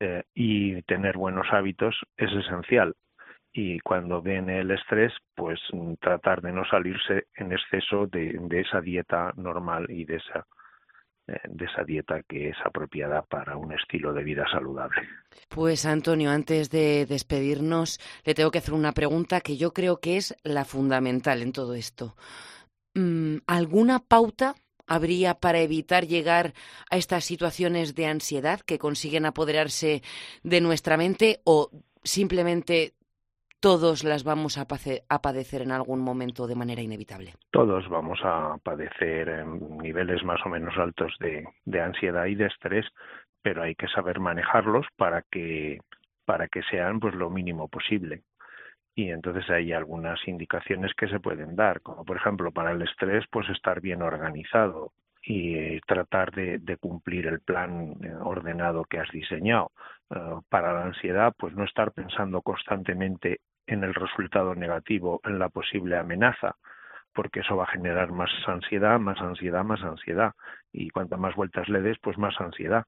[0.00, 2.94] eh, y tener buenos hábitos es esencial.
[3.52, 5.60] Y cuando viene el estrés, pues
[6.00, 10.44] tratar de no salirse en exceso de esa dieta normal y de esa
[11.28, 15.02] de esa dieta que es apropiada para un estilo de vida saludable.
[15.48, 20.16] Pues Antonio, antes de despedirnos, le tengo que hacer una pregunta que yo creo que
[20.16, 22.16] es la fundamental en todo esto.
[22.94, 24.54] Mm, ¿Alguna pauta
[24.86, 26.54] habría para evitar llegar
[26.90, 30.02] a estas situaciones de ansiedad que consiguen apoderarse
[30.42, 31.70] de nuestra mente o
[32.02, 32.94] simplemente
[33.60, 37.32] todos las vamos a, padecer en algún momento de manera inevitable.
[37.50, 42.86] Todos vamos a padecer niveles más o menos altos de, ansiedad y de estrés,
[43.42, 45.78] pero hay que saber manejarlos para que
[46.24, 48.22] para que sean pues lo mínimo posible
[48.94, 53.24] y entonces hay algunas indicaciones que se pueden dar, como por ejemplo para el estrés,
[53.30, 54.92] pues estar bien organizado
[55.22, 59.70] y tratar de, de cumplir el plan eh, ordenado que has diseñado.
[60.10, 65.48] Eh, para la ansiedad, pues no estar pensando constantemente en el resultado negativo, en la
[65.50, 66.56] posible amenaza,
[67.12, 70.32] porque eso va a generar más ansiedad, más ansiedad, más ansiedad.
[70.72, 72.84] Y cuanto más vueltas le des, pues más ansiedad.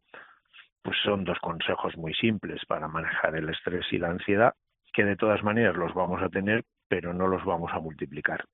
[0.83, 4.55] pues son dos consejos muy simples para manejar el estrés y la ansiedad,
[4.95, 8.45] que de todas maneras los vamos a tener, pero no los vamos a multiplicar.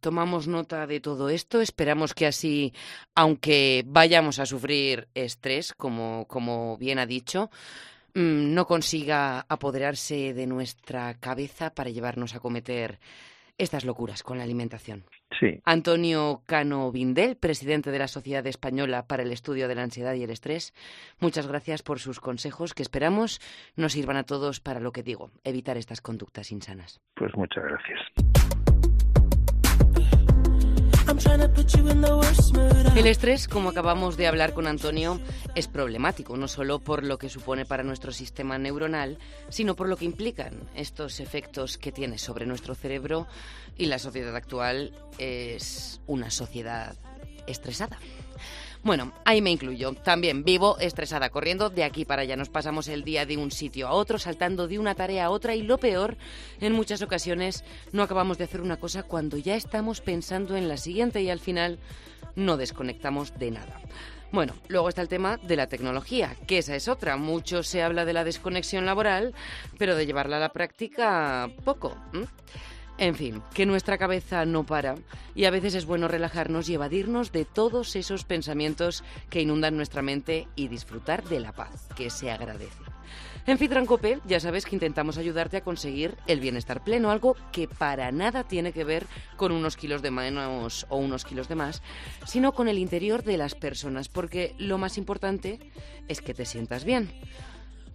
[0.00, 2.72] Tomamos nota de todo esto, esperamos que así,
[3.14, 7.50] aunque vayamos a sufrir estrés, como, como bien ha dicho,
[8.16, 12.98] no consiga apoderarse de nuestra cabeza para llevarnos a cometer
[13.58, 15.04] estas locuras con la alimentación.
[15.38, 15.60] Sí.
[15.64, 20.22] Antonio Cano Vindel, presidente de la Sociedad Española para el Estudio de la Ansiedad y
[20.22, 20.72] el Estrés,
[21.20, 23.40] muchas gracias por sus consejos que esperamos
[23.76, 27.00] nos sirvan a todos para lo que digo, evitar estas conductas insanas.
[27.14, 28.00] Pues muchas gracias.
[32.94, 35.20] El estrés, como acabamos de hablar con Antonio,
[35.54, 39.96] es problemático, no solo por lo que supone para nuestro sistema neuronal, sino por lo
[39.96, 43.26] que implican estos efectos que tiene sobre nuestro cerebro
[43.76, 46.96] y la sociedad actual es una sociedad
[47.46, 47.98] estresada.
[48.86, 49.94] Bueno, ahí me incluyo.
[49.94, 52.36] También vivo estresada, corriendo de aquí para allá.
[52.36, 55.56] Nos pasamos el día de un sitio a otro, saltando de una tarea a otra
[55.56, 56.16] y lo peor,
[56.60, 60.76] en muchas ocasiones no acabamos de hacer una cosa cuando ya estamos pensando en la
[60.76, 61.80] siguiente y al final
[62.36, 63.80] no desconectamos de nada.
[64.30, 67.16] Bueno, luego está el tema de la tecnología, que esa es otra.
[67.16, 69.34] Mucho se habla de la desconexión laboral,
[69.78, 71.96] pero de llevarla a la práctica, poco.
[72.98, 74.94] En fin, que nuestra cabeza no para
[75.34, 80.00] y a veces es bueno relajarnos y evadirnos de todos esos pensamientos que inundan nuestra
[80.00, 82.72] mente y disfrutar de la paz, que se agradece.
[83.46, 88.10] En Fitrancope ya sabes que intentamos ayudarte a conseguir el bienestar pleno, algo que para
[88.10, 89.06] nada tiene que ver
[89.36, 91.82] con unos kilos de menos o unos kilos de más,
[92.26, 95.60] sino con el interior de las personas, porque lo más importante
[96.08, 97.12] es que te sientas bien.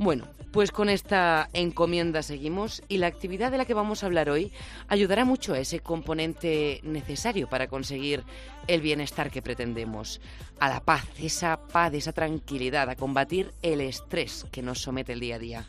[0.01, 4.31] Bueno, pues con esta encomienda seguimos y la actividad de la que vamos a hablar
[4.31, 4.51] hoy
[4.87, 8.23] ayudará mucho a ese componente necesario para conseguir
[8.65, 10.19] el bienestar que pretendemos,
[10.59, 15.19] a la paz, esa paz, esa tranquilidad, a combatir el estrés que nos somete el
[15.19, 15.65] día a día.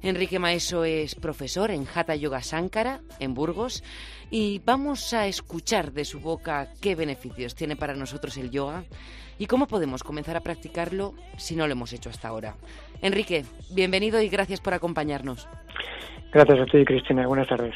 [0.00, 3.84] Enrique Maeso es profesor en Hatha Yoga Sankara, en Burgos,
[4.30, 8.84] y vamos a escuchar de su boca qué beneficios tiene para nosotros el yoga
[9.38, 12.56] y cómo podemos comenzar a practicarlo si no lo hemos hecho hasta ahora.
[13.00, 15.48] Enrique, bienvenido y gracias por acompañarnos.
[16.32, 17.26] Gracias a ti, Cristina.
[17.26, 17.74] Buenas tardes.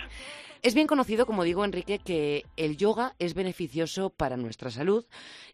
[0.62, 5.04] Es bien conocido, como digo, Enrique, que el yoga es beneficioso para nuestra salud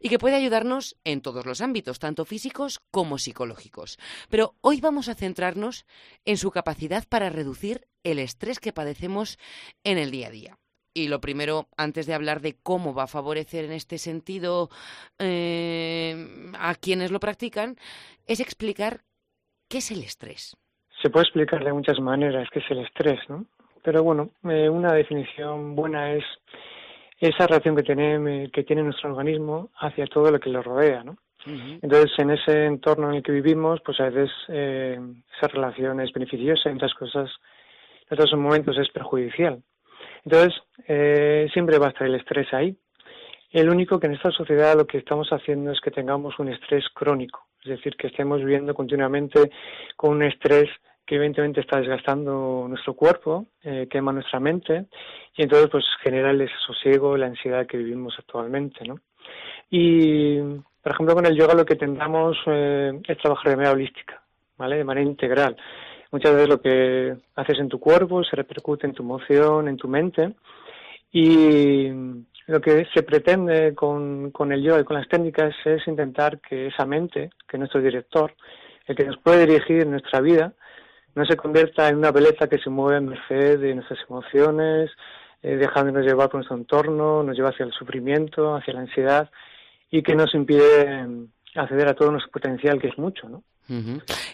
[0.01, 3.99] y que puede ayudarnos en todos los ámbitos, tanto físicos como psicológicos.
[4.29, 5.87] Pero hoy vamos a centrarnos
[6.27, 9.39] en su capacidad para reducir el estrés que padecemos
[9.83, 10.59] en el día a día.
[10.93, 14.69] Y lo primero, antes de hablar de cómo va a favorecer en este sentido
[15.19, 17.77] eh, a quienes lo practican,
[18.27, 19.05] es explicar
[19.69, 20.57] qué es el estrés.
[21.03, 23.47] Se puede explicar de muchas maneras qué es el estrés, ¿no?
[23.83, 26.25] Pero bueno, eh, una definición buena es
[27.21, 31.17] esa reacción que tiene, que tiene nuestro organismo hacia todo lo que lo rodea, ¿no?
[31.47, 34.99] Entonces, en ese entorno en el que vivimos, pues a veces eh,
[35.35, 37.31] esa relación es beneficiosa, en otras cosas,
[38.11, 39.63] en otros momentos es perjudicial.
[40.25, 42.77] Entonces, eh, siempre va a estar el estrés ahí.
[43.51, 46.85] El único que en esta sociedad lo que estamos haciendo es que tengamos un estrés
[46.93, 49.51] crónico, es decir, que estemos viviendo continuamente
[49.97, 50.69] con un estrés
[51.07, 54.85] que evidentemente está desgastando nuestro cuerpo, eh, quema nuestra mente
[55.35, 59.01] y entonces pues genera el desasosiego, la ansiedad que vivimos actualmente, ¿no?
[59.71, 60.39] Y
[60.83, 64.23] por ejemplo con el yoga lo que tendamos eh, es trabajar de manera holística,
[64.59, 64.77] ¿vale?
[64.77, 65.57] De manera integral.
[66.11, 69.89] Muchas veces lo que haces en tu cuerpo se repercute en tu emoción, en tu
[69.89, 70.35] mente
[71.11, 71.89] y
[72.49, 76.69] lo que se pretende con, con el yoga y con las técnicas es intentar que
[76.69, 78.35] esa mente, que es nuestro director,
[78.87, 80.55] el que nos puede dirigir en nuestra vida,
[81.15, 84.91] no se convierta en una belleza que se mueve en merced de nuestras emociones,
[85.43, 89.31] eh, dejándonos llevar por nuestro entorno, nos lleva hacia el sufrimiento, hacia la ansiedad
[89.91, 93.43] y que nos impide mm, acceder a todo nuestro potencial, que es mucho, ¿no?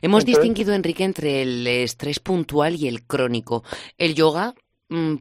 [0.00, 3.64] Hemos distinguido, Enrique, entre el estrés puntual y el crónico.
[3.98, 4.54] ¿El yoga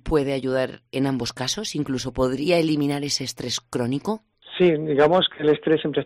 [0.04, 1.76] puede ayudar en ambos casos?
[1.76, 4.21] ¿Incluso podría eliminar ese estrés crónico?
[4.58, 6.06] Sí, digamos que el estrés siempre,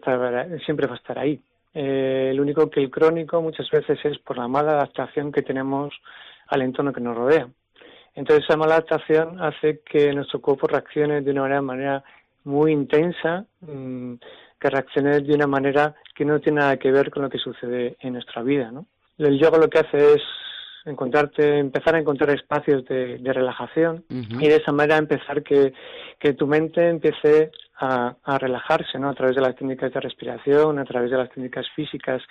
[0.66, 1.42] siempre va a estar ahí.
[1.74, 5.94] Eh, el único que el crónico muchas veces es por la mala adaptación que tenemos
[6.48, 7.48] al entorno que nos rodea.
[8.16, 12.04] Entonces esa mala adaptación hace que nuestro cuerpo reaccione de una manera,
[12.46, 14.14] muy intensa, mm,
[14.60, 17.96] que reaccione de una manera que no tiene nada que ver con lo que sucede
[18.00, 18.72] en nuestra vida.
[18.72, 18.88] ¿no?
[19.20, 20.22] El yoga lo que hace es
[20.88, 25.74] encontrarte, empezar a encontrar espacios de, relajación y de esa manera empezar que,
[26.20, 29.10] que tu mente empiece a, a, relajarse, ¿no?
[29.10, 32.22] A través de las técnicas de respiración, a través de las técnicas físicas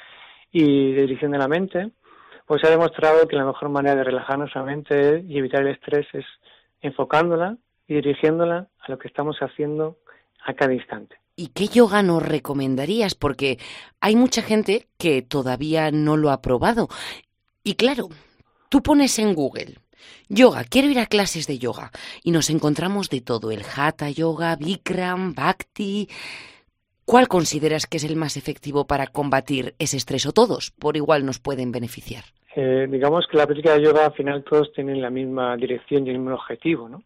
[0.51, 1.91] y de dirección de la mente,
[2.47, 5.75] pues se ha demostrado que la mejor manera de relajar nuestra mente y evitar el
[5.75, 6.25] estrés es
[6.81, 7.57] enfocándola
[7.89, 9.99] y dirigiéndola a lo que estamos haciendo
[10.45, 11.17] a cada instante.
[11.35, 13.15] ¿Y qué yoga nos recomendarías?
[13.15, 13.59] Porque
[14.01, 16.89] hay mucha gente que todavía no lo ha probado.
[17.63, 18.09] Y claro,
[18.77, 19.77] tú pones en Google
[20.29, 24.55] yoga, quiero ir a clases de yoga y nos encontramos de todo, el hatha yoga,
[24.57, 26.09] Bikram, Bhakti.
[27.07, 31.25] ¿Cuál consideras que es el más efectivo para combatir ese estrés o todos por igual
[31.25, 32.25] nos pueden beneficiar?
[32.55, 36.11] Eh, digamos que la práctica de yoga al final todos tienen la misma dirección y
[36.11, 37.03] el mismo objetivo, ¿no?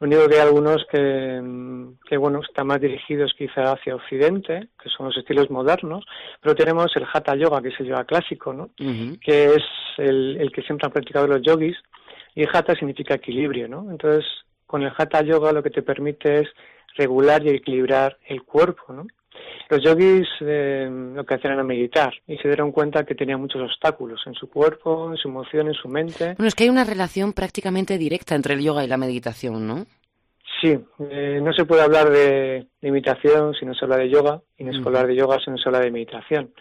[0.00, 5.06] Lo único que hay algunos que, bueno, están más dirigidos quizá hacia Occidente, que son
[5.06, 6.04] los estilos modernos,
[6.40, 8.70] pero tenemos el Hatha Yoga, que es el yoga clásico, ¿no?
[9.20, 9.64] Que es
[9.98, 11.76] el, que siempre han practicado los yogis,
[12.36, 13.90] y Hatha significa equilibrio, ¿no?
[13.90, 14.24] Entonces,
[14.66, 16.48] con el Hatha Yoga lo que te permite es
[16.96, 19.06] regular y equilibrar el cuerpo, ¿no?
[19.68, 23.62] Los yogis eh, lo que hacían era meditar y se dieron cuenta que tenían muchos
[23.62, 26.34] obstáculos en su cuerpo, en su emoción, en su mente.
[26.36, 29.86] Bueno, es que hay una relación prácticamente directa entre el yoga y la meditación, ¿no?
[30.60, 30.76] Sí,
[31.10, 34.72] eh, no se puede hablar de, meditación si no se habla de yoga y no
[34.72, 36.52] se puede hablar de yoga si no se habla de meditación.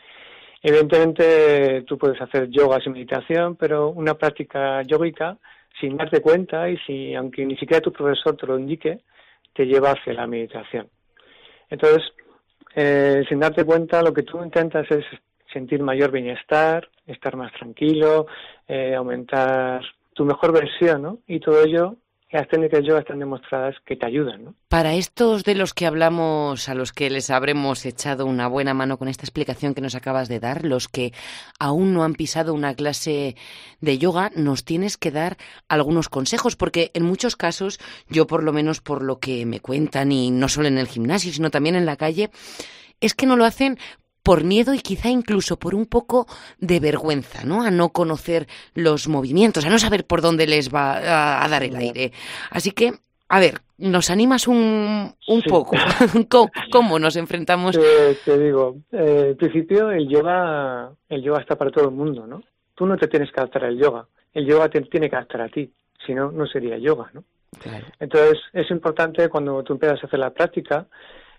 [0.62, 5.38] Evidentemente tú puedes hacer yoga sin meditación, pero una práctica yógica
[5.80, 9.00] sin darte cuenta y si aunque ni siquiera tu profesor te lo indique,
[9.54, 10.90] te lleva hacia la meditación.
[11.70, 12.04] Entonces,
[12.80, 15.04] eh, sin darte cuenta, lo que tú intentas es
[15.52, 18.28] sentir mayor bienestar, estar más tranquilo,
[18.68, 19.82] eh, aumentar
[20.14, 21.18] tu mejor versión, ¿no?
[21.26, 21.96] Y todo ello,
[22.30, 24.56] las técnicas yoga están demostradas que te ayudan, ¿no?
[24.68, 28.98] Para estos de los que hablamos, a los que les habremos echado una buena mano
[28.98, 31.14] con esta explicación que nos acabas de dar, los que
[31.58, 33.36] aún no han pisado una clase
[33.80, 35.38] de yoga, nos tienes que dar
[35.70, 40.12] algunos consejos, porque en muchos casos, yo por lo menos por lo que me cuentan,
[40.12, 42.30] y no solo en el gimnasio, sino también en la calle,
[43.00, 43.78] es que no lo hacen
[44.28, 46.28] por miedo y quizá incluso por un poco
[46.60, 47.64] de vergüenza, ¿no?
[47.64, 51.78] A no conocer los movimientos, a no saber por dónde les va a, dar el
[51.78, 52.12] aire.
[52.52, 52.92] Así que,
[53.30, 55.78] a ver, ¿nos animas un, un poco?
[56.74, 57.80] ¿Cómo, nos enfrentamos?
[58.26, 62.44] te digo, eh, en principio el yoga, el yoga está para todo el mundo, ¿no?
[62.76, 65.48] Tú no te tienes que adaptar al yoga, el yoga te tiene que adaptar a
[65.48, 65.72] ti,
[66.06, 67.24] si no, no sería yoga, ¿no?
[67.98, 70.86] Entonces, es importante cuando tú empiezas a hacer la práctica,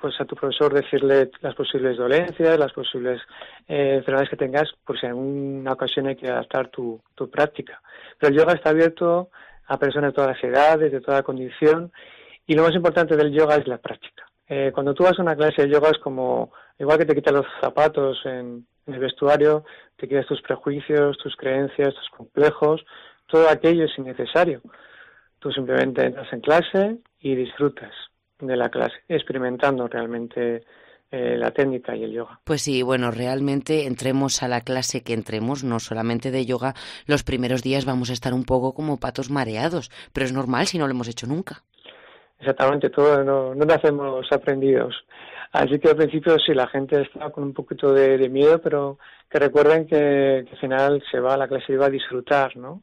[0.01, 3.21] pues a tu profesor decirle las posibles dolencias, las posibles
[3.67, 4.69] eh, enfermedades que tengas,
[5.01, 7.81] si en una ocasión hay que adaptar tu, tu práctica.
[8.19, 9.31] Pero el yoga está abierto
[9.67, 11.93] a personas de todas las edades, de toda condición,
[12.47, 14.25] y lo más importante del yoga es la práctica.
[14.49, 17.35] Eh, cuando tú vas a una clase de yoga es como, igual que te quitas
[17.35, 19.65] los zapatos en, en el vestuario,
[19.97, 22.85] te quitas tus prejuicios, tus creencias, tus complejos,
[23.27, 24.63] todo aquello es innecesario.
[25.39, 27.93] Tú simplemente entras en clase y disfrutas
[28.40, 30.64] de la clase, experimentando realmente
[31.11, 32.38] eh, la técnica y el yoga.
[32.44, 36.74] Pues sí, bueno, realmente entremos a la clase que entremos, no solamente de yoga,
[37.07, 40.79] los primeros días vamos a estar un poco como patos mareados, pero es normal si
[40.79, 41.62] no lo hemos hecho nunca.
[42.38, 44.94] Exactamente, todo no, no hacemos aprendidos.
[45.53, 48.98] Así que al principio sí, la gente está con un poquito de, miedo, pero
[49.31, 52.57] que recuerden que, que, al final se va a la clase y va a disfrutar,
[52.57, 52.83] ¿no?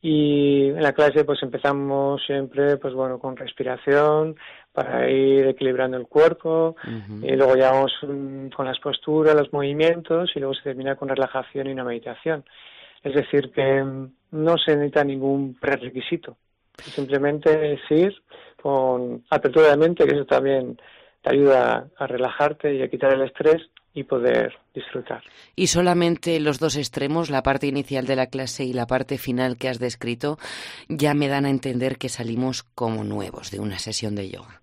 [0.00, 4.36] Y en la clase pues empezamos siempre pues bueno con respiración,
[4.72, 6.76] para ir equilibrando el cuerpo.
[7.22, 11.08] Y luego ya vamos mm, con las posturas, los movimientos y luego se termina con
[11.08, 12.44] relajación y una meditación.
[13.02, 16.36] Es decir, que mm, no se necesita ningún prerequisito,
[16.76, 18.14] simplemente es ir
[18.62, 20.80] con apertura de mente, que eso también
[21.22, 25.22] te ayuda a relajarte y a quitar el estrés y poder disfrutar.
[25.56, 29.56] Y solamente los dos extremos, la parte inicial de la clase y la parte final
[29.56, 30.38] que has descrito,
[30.88, 34.60] ya me dan a entender que salimos como nuevos de una sesión de yoga.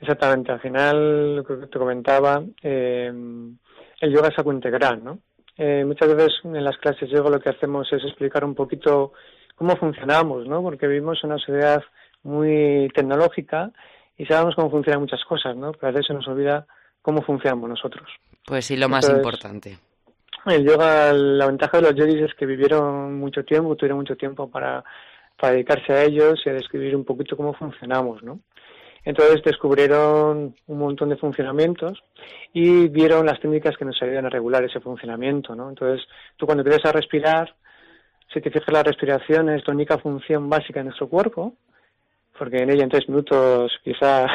[0.00, 3.12] Exactamente, al final, lo que te comentaba, eh,
[4.00, 5.18] el yoga es algo integral, ¿no?
[5.58, 9.12] Eh, muchas veces en las clases de yoga lo que hacemos es explicar un poquito
[9.56, 10.62] cómo funcionamos, ¿no?
[10.62, 11.82] Porque vivimos en una sociedad
[12.22, 13.70] muy tecnológica
[14.16, 15.72] y sabemos cómo funcionan muchas cosas, ¿no?
[15.72, 16.66] Pero a veces se nos olvida
[17.02, 18.08] cómo funcionamos nosotros.
[18.50, 19.78] Pues sí, lo más importante.
[20.44, 24.50] El yoga, la ventaja de los yogis es que vivieron mucho tiempo, tuvieron mucho tiempo
[24.50, 24.82] para,
[25.38, 28.40] para dedicarse a ellos y a describir un poquito cómo funcionamos, ¿no?
[29.04, 32.02] Entonces descubrieron un montón de funcionamientos
[32.52, 35.68] y vieron las técnicas que nos ayudan a regular ese funcionamiento, ¿no?
[35.68, 36.04] Entonces,
[36.36, 37.54] tú cuando empiezas a respirar,
[38.34, 41.54] si te fijas la respiración es la única función básica de nuestro cuerpo,
[42.36, 44.26] porque en ella en tres minutos quizá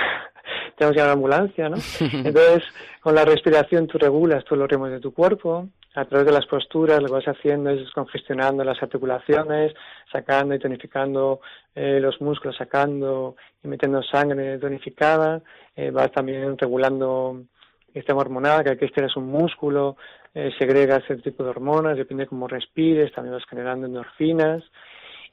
[0.75, 1.77] tenemos que ir a la ambulancia, ¿no?
[1.99, 2.63] Entonces,
[3.01, 6.45] con la respiración tú regulas todos los ritmos de tu cuerpo, a través de las
[6.45, 9.73] posturas lo que vas haciendo es congestionando las articulaciones,
[10.11, 11.39] sacando y tonificando
[11.73, 15.41] eh, los músculos, sacando y metiendo sangre tonificada,
[15.75, 17.43] eh, vas también regulando
[17.87, 19.95] el sistema hormonal, que aquí este es un músculo,
[20.33, 24.63] eh, segrega ese tipo de hormonas, depende de cómo respires, también vas generando endorfinas.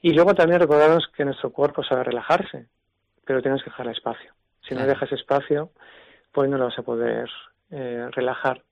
[0.01, 2.67] Y luego también recordarnos que nuestro cuerpo sabe relajarse,
[3.25, 4.31] pero tienes que dejar espacio.
[4.67, 5.71] Si no dejas espacio,
[6.31, 7.29] pues no lo vas a poder
[7.71, 8.63] eh, relajar.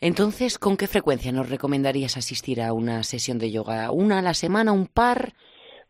[0.00, 3.90] Entonces, ¿con qué frecuencia nos recomendarías asistir a una sesión de yoga?
[3.90, 5.32] ¿Una a la semana, un par?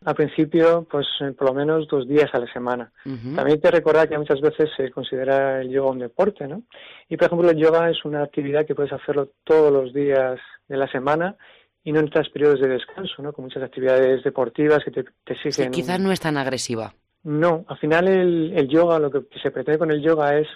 [0.05, 2.91] Al principio, pues eh, por lo menos dos días a la semana.
[3.03, 6.63] También te recordar que muchas veces se considera el yoga un deporte, ¿no?
[7.09, 10.77] Y por ejemplo, el yoga es una actividad que puedes hacerlo todos los días de
[10.77, 11.35] la semana
[11.83, 13.33] y no necesitas periodos de descanso, ¿no?
[13.33, 15.73] Con muchas actividades deportivas que te, te exigen.
[15.73, 16.93] Sí, quizás no es tan agresiva.
[17.27, 20.47] No, al final el, el yoga, lo que se pretende con el yoga es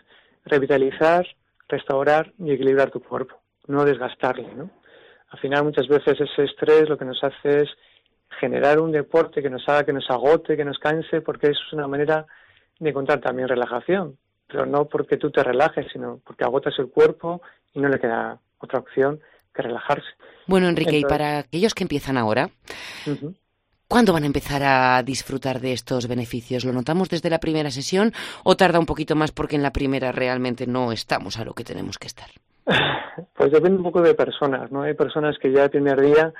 [0.45, 1.27] revitalizar,
[1.67, 3.35] restaurar y equilibrar tu cuerpo,
[3.67, 4.71] no desgastarle, ¿no?
[5.31, 7.69] Al final muchas veces ese estrés lo que nos hace es
[8.39, 11.73] generar un deporte que nos haga que nos agote, que nos canse, porque eso es
[11.73, 12.25] una manera
[12.79, 14.17] de encontrar también relajación,
[14.47, 17.41] pero no porque tú te relajes, sino porque agotas el cuerpo
[17.73, 19.19] y no le queda otra opción
[19.53, 20.07] que relajarse.
[20.47, 22.49] Bueno, Enrique, y para aquellos que empiezan ahora,
[23.91, 26.63] ¿cuándo van a empezar a disfrutar de estos beneficios?
[26.63, 28.13] ¿Lo notamos desde la primera sesión
[28.45, 31.65] o tarda un poquito más porque en la primera realmente no estamos a lo que
[31.65, 32.29] tenemos que estar?
[33.35, 34.83] Pues depende un poco de personas, ¿no?
[34.83, 36.33] Hay personas que ya el primer día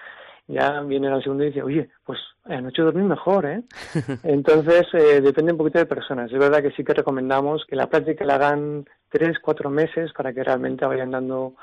[0.47, 3.63] ya vienen al segundo y dicen, oye, pues anoche dormí mejor, ¿eh?
[4.23, 6.31] Entonces, eh, depende un poquito de personas.
[6.31, 10.31] Es verdad que sí que recomendamos que la práctica la hagan tres, cuatro meses para
[10.31, 11.55] que realmente vayan dando,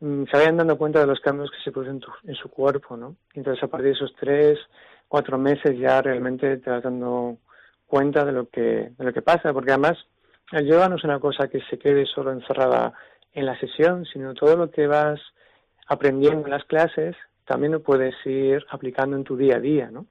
[0.00, 3.16] mm, se vayan dando cuenta de los cambios que se producen en, su cuerpo, ¿no?
[3.32, 4.58] Entonces, a partir de esos tres,
[5.10, 7.36] cuatro meses ya realmente te vas dando
[7.88, 9.98] cuenta de lo que, de lo que pasa, porque además
[10.52, 12.92] el yoga no es una cosa que se quede solo encerrada
[13.32, 15.20] en la sesión, sino todo lo que vas
[15.88, 20.06] aprendiendo en las clases también lo puedes ir aplicando en tu día a día, ¿no?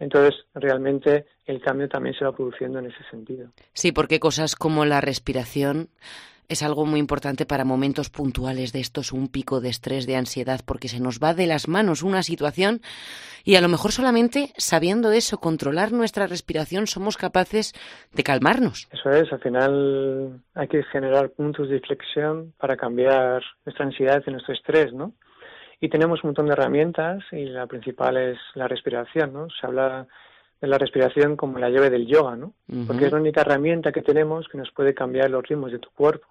[0.00, 3.50] Entonces, realmente el cambio también se va produciendo en ese sentido.
[3.72, 5.90] Sí, porque cosas como la respiración
[6.48, 10.60] es algo muy importante para momentos puntuales de estos, un pico de estrés, de ansiedad,
[10.64, 12.80] porque se nos va de las manos una situación
[13.44, 17.72] y a lo mejor solamente sabiendo eso, controlar nuestra respiración, somos capaces
[18.12, 18.88] de calmarnos.
[18.92, 24.30] Eso es, al final hay que generar puntos de inflexión para cambiar nuestra ansiedad y
[24.30, 25.12] nuestro estrés, ¿no?
[25.80, 29.48] y tenemos un montón de herramientas y la principal es la respiración, ¿no?
[29.50, 30.06] Se habla
[30.64, 32.54] de la respiración como la llave del yoga, ¿no?
[32.86, 35.90] Porque es la única herramienta que tenemos que nos puede cambiar los ritmos de tu
[35.90, 36.26] cuerpo.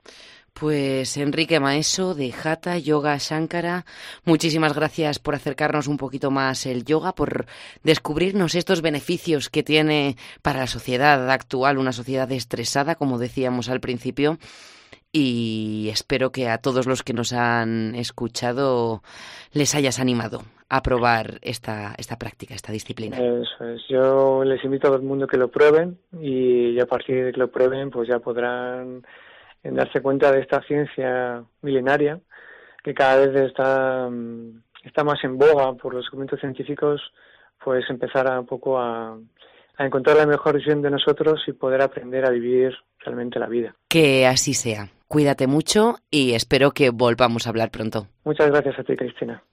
[0.53, 3.86] Pues Enrique Maeso de Hatha Yoga Shankara,
[4.23, 7.47] muchísimas gracias por acercarnos un poquito más el yoga, por
[7.84, 13.79] descubrirnos estos beneficios que tiene para la sociedad actual, una sociedad estresada, como decíamos al
[13.79, 14.38] principio
[15.14, 19.03] y espero que a todos los que nos han escuchado
[19.53, 23.18] les hayas animado a probar esta, esta práctica, esta disciplina.
[23.18, 23.82] Eso es.
[23.88, 27.39] Yo les invito a todo el mundo que lo prueben y a partir de que
[27.39, 29.05] lo prueben pues ya podrán
[29.64, 32.20] darse cuenta de esta ciencia milenaria
[32.84, 34.09] que cada vez está,
[34.84, 37.01] está más en boga por los documentos científicos,
[37.64, 39.18] pues empezar a un poco a,
[39.78, 43.76] a encontrar la mejor visión de nosotros y poder aprender a vivir realmente la vida.
[43.88, 44.89] Que así sea.
[45.14, 48.07] Cuídate mucho y espero que volvamos a hablar pronto.
[48.26, 49.43] Muchas gracias a ti, Cristina.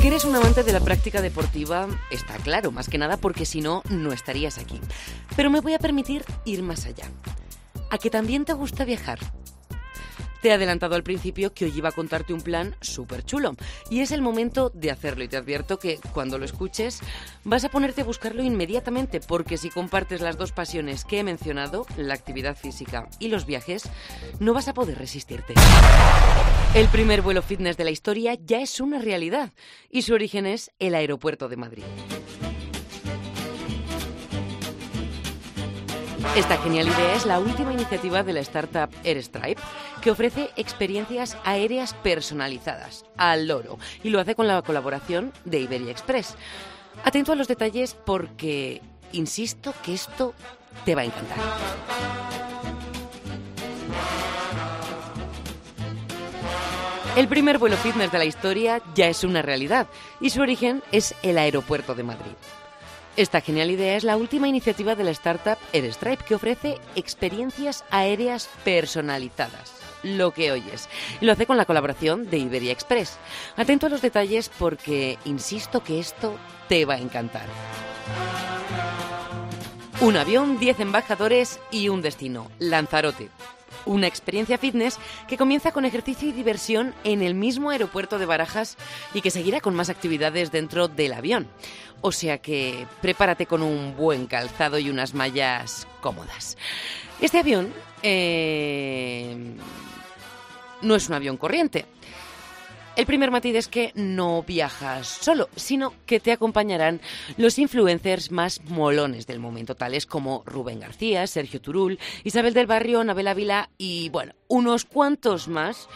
[0.00, 3.60] Que eres un amante de la práctica deportiva está claro, más que nada porque si
[3.60, 4.78] no, no estarías aquí.
[5.34, 7.06] Pero me voy a permitir ir más allá.
[7.90, 9.18] ¿A que también te gusta viajar?
[10.40, 13.56] Te he adelantado al principio que hoy iba a contarte un plan súper chulo
[13.90, 17.00] y es el momento de hacerlo y te advierto que cuando lo escuches
[17.44, 21.86] vas a ponerte a buscarlo inmediatamente porque si compartes las dos pasiones que he mencionado,
[21.96, 23.88] la actividad física y los viajes,
[24.38, 25.54] no vas a poder resistirte.
[26.74, 29.52] El primer vuelo fitness de la historia ya es una realidad
[29.90, 31.84] y su origen es el aeropuerto de Madrid.
[36.36, 39.60] Esta genial idea es la última iniciativa de la startup Airstripe,
[40.02, 45.92] que ofrece experiencias aéreas personalizadas al loro y lo hace con la colaboración de Iberia
[45.92, 46.34] Express.
[47.04, 50.34] Atento a los detalles porque insisto que esto
[50.84, 51.38] te va a encantar.
[57.16, 59.86] El primer vuelo fitness de la historia ya es una realidad
[60.20, 62.34] y su origen es el aeropuerto de Madrid.
[63.18, 68.48] Esta genial idea es la última iniciativa de la startup Airstripe que ofrece experiencias aéreas
[68.62, 69.72] personalizadas.
[70.04, 70.88] Lo que oyes.
[71.20, 73.18] Lo hace con la colaboración de Iberia Express.
[73.56, 76.36] Atento a los detalles porque insisto que esto
[76.68, 77.48] te va a encantar.
[80.00, 83.30] Un avión, 10 embajadores y un destino, Lanzarote
[83.86, 84.98] una experiencia fitness
[85.28, 88.76] que comienza con ejercicio y diversión en el mismo aeropuerto de Barajas
[89.14, 91.48] y que seguirá con más actividades dentro del avión.
[92.00, 96.56] O sea que prepárate con un buen calzado y unas mallas cómodas.
[97.20, 97.72] Este avión
[98.02, 99.56] eh,
[100.82, 101.86] no es un avión corriente.
[102.98, 107.00] El primer matiz es que no viajas solo, sino que te acompañarán
[107.36, 112.98] los influencers más molones del momento, tales como Rubén García, Sergio Turul, Isabel del Barrio,
[113.00, 115.88] Anabel Ávila y, bueno, unos cuantos más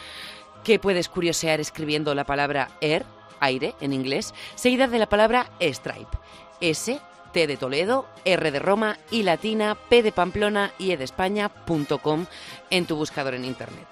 [0.63, 3.05] que puedes curiosear escribiendo la palabra air,
[3.41, 6.17] aire en inglés, seguida de la palabra stripe,
[6.61, 7.01] S,
[7.33, 12.27] T de Toledo, R de Roma, I latina, P de Pamplona y E de España.com
[12.71, 13.89] en tu buscador en internet.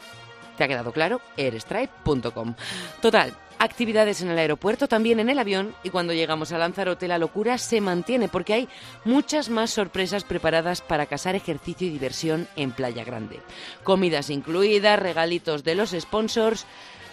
[0.60, 1.22] ¿Te ha quedado claro?
[1.38, 2.54] airstripe.com.
[3.00, 7.16] Total, actividades en el aeropuerto, también en el avión y cuando llegamos a Lanzarote la
[7.16, 8.68] locura se mantiene porque hay
[9.06, 13.40] muchas más sorpresas preparadas para casar ejercicio y diversión en Playa Grande.
[13.84, 16.66] Comidas incluidas, regalitos de los sponsors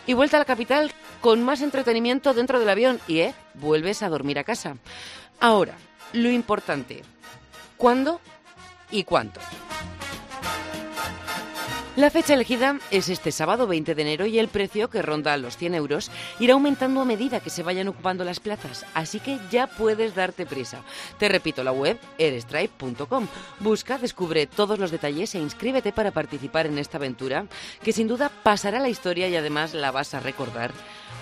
[0.08, 0.91] y vuelta a la capital
[1.22, 3.34] con más entretenimiento dentro del avión y, ¿eh?
[3.54, 4.76] Vuelves a dormir a casa.
[5.39, 5.78] Ahora,
[6.12, 7.02] lo importante,
[7.78, 8.20] ¿cuándo
[8.91, 9.39] y cuánto?
[11.98, 15.58] La fecha elegida es este sábado 20 de enero y el precio, que ronda los
[15.58, 19.66] 100 euros, irá aumentando a medida que se vayan ocupando las plazas, así que ya
[19.66, 20.84] puedes darte prisa.
[21.18, 23.28] Te repito la web, airstripe.com.
[23.62, 27.48] Busca, descubre todos los detalles e inscríbete para participar en esta aventura,
[27.82, 30.74] que sin duda pasará la historia y además la vas a recordar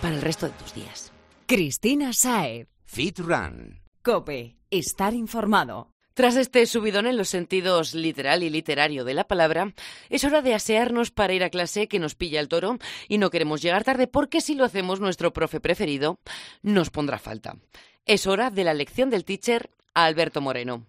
[0.01, 1.13] para el resto de tus días.
[1.45, 2.67] Cristina Saed.
[2.83, 3.79] Fit Run.
[4.03, 4.57] Cope.
[4.69, 5.94] Estar informado.
[6.15, 9.73] Tras este subidón en los sentidos literal y literario de la palabra,
[10.09, 12.77] es hora de asearnos para ir a clase que nos pilla el toro
[13.09, 16.17] y no queremos llegar tarde porque si lo hacemos nuestro profe preferido
[16.61, 17.57] nos pondrá falta.
[18.05, 20.85] Es hora de la lección del teacher Alberto Moreno.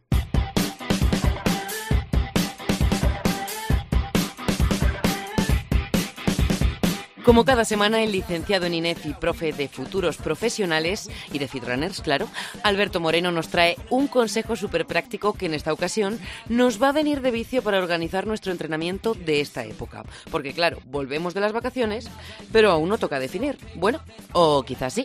[7.26, 12.00] Como cada semana, el licenciado en INEF y profe de futuros profesionales y de fitrunners,
[12.00, 12.28] claro,
[12.62, 16.92] Alberto Moreno nos trae un consejo súper práctico que en esta ocasión nos va a
[16.92, 20.04] venir de vicio para organizar nuestro entrenamiento de esta época.
[20.30, 22.08] Porque claro, volvemos de las vacaciones,
[22.52, 23.58] pero aún no toca definir.
[23.74, 23.98] Bueno,
[24.32, 25.04] o quizás sí.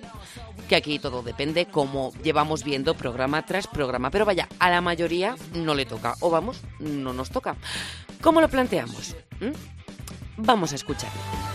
[0.70, 4.12] Que aquí todo depende como llevamos viendo programa tras programa.
[4.12, 6.14] Pero vaya, a la mayoría no le toca.
[6.20, 7.56] O vamos, no nos toca.
[8.22, 9.16] ¿Cómo lo planteamos?
[9.40, 9.54] ¿Mm?
[10.38, 11.51] Vamos a escucharlo.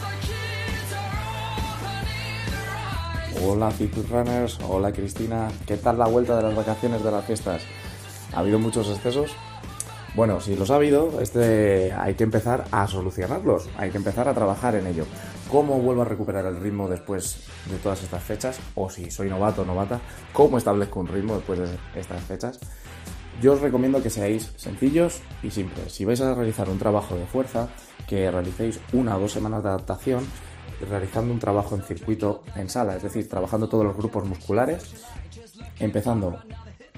[3.42, 3.72] Hola
[4.10, 7.62] Runners, hola Cristina, ¿qué tal la vuelta de las vacaciones de las fiestas?
[8.32, 9.30] ¿Ha habido muchos excesos?
[10.14, 14.34] Bueno, si los ha habido, este, hay que empezar a solucionarlos, hay que empezar a
[14.34, 15.04] trabajar en ello.
[15.50, 18.58] ¿Cómo vuelvo a recuperar el ritmo después de todas estas fechas?
[18.74, 20.00] O si soy novato o novata,
[20.32, 22.58] ¿cómo establezco un ritmo después de estas fechas?
[23.42, 25.92] Yo os recomiendo que seáis sencillos y simples.
[25.92, 27.68] Si vais a realizar un trabajo de fuerza,
[28.08, 30.24] que realicéis una o dos semanas de adaptación
[30.80, 34.94] realizando un trabajo en circuito en sala, es decir, trabajando todos los grupos musculares,
[35.78, 36.38] empezando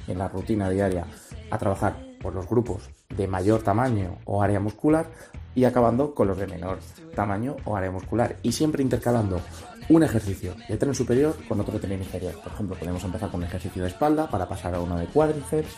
[0.07, 1.07] en la rutina diaria
[1.51, 5.11] a trabajar por los grupos de mayor tamaño o área muscular
[5.55, 6.79] y acabando con los de menor
[7.14, 9.41] tamaño o área muscular y siempre intercalando
[9.89, 12.35] un ejercicio de tren superior con otro de tren inferior.
[12.43, 15.76] Por ejemplo, podemos empezar con un ejercicio de espalda para pasar a uno de cuádriceps,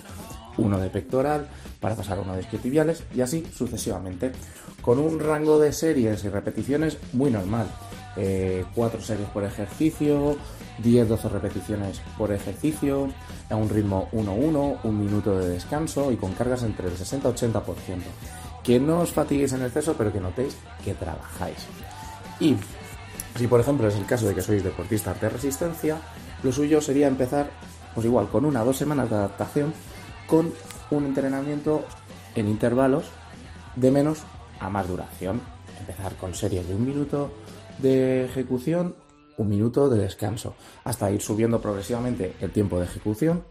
[0.61, 1.49] uno de pectoral
[1.81, 4.33] para pasar a uno de isquiotibiales y así sucesivamente,
[4.83, 7.67] con un rango de series y repeticiones muy normal.
[8.17, 10.37] Eh, 4 series por ejercicio,
[10.83, 13.09] 10-12 repeticiones por ejercicio,
[13.49, 17.63] a un ritmo 1-1, un minuto de descanso y con cargas entre el 60-80%.
[18.63, 21.67] Que no os fatiguéis en exceso, pero que notéis que trabajáis.
[22.41, 22.57] Y
[23.37, 25.99] si por ejemplo es el caso de que sois deportistas de resistencia,
[26.43, 27.51] lo suyo sería empezar,
[27.95, 29.73] pues igual, con una o dos semanas de adaptación
[30.31, 30.53] con
[30.93, 31.85] un entrenamiento
[32.37, 33.05] en intervalos
[33.75, 34.23] de menos
[34.61, 35.41] a más duración.
[35.81, 37.33] Empezar con series de un minuto
[37.79, 38.95] de ejecución,
[39.39, 40.55] un minuto de descanso,
[40.85, 43.43] hasta ir subiendo progresivamente el tiempo de ejecución,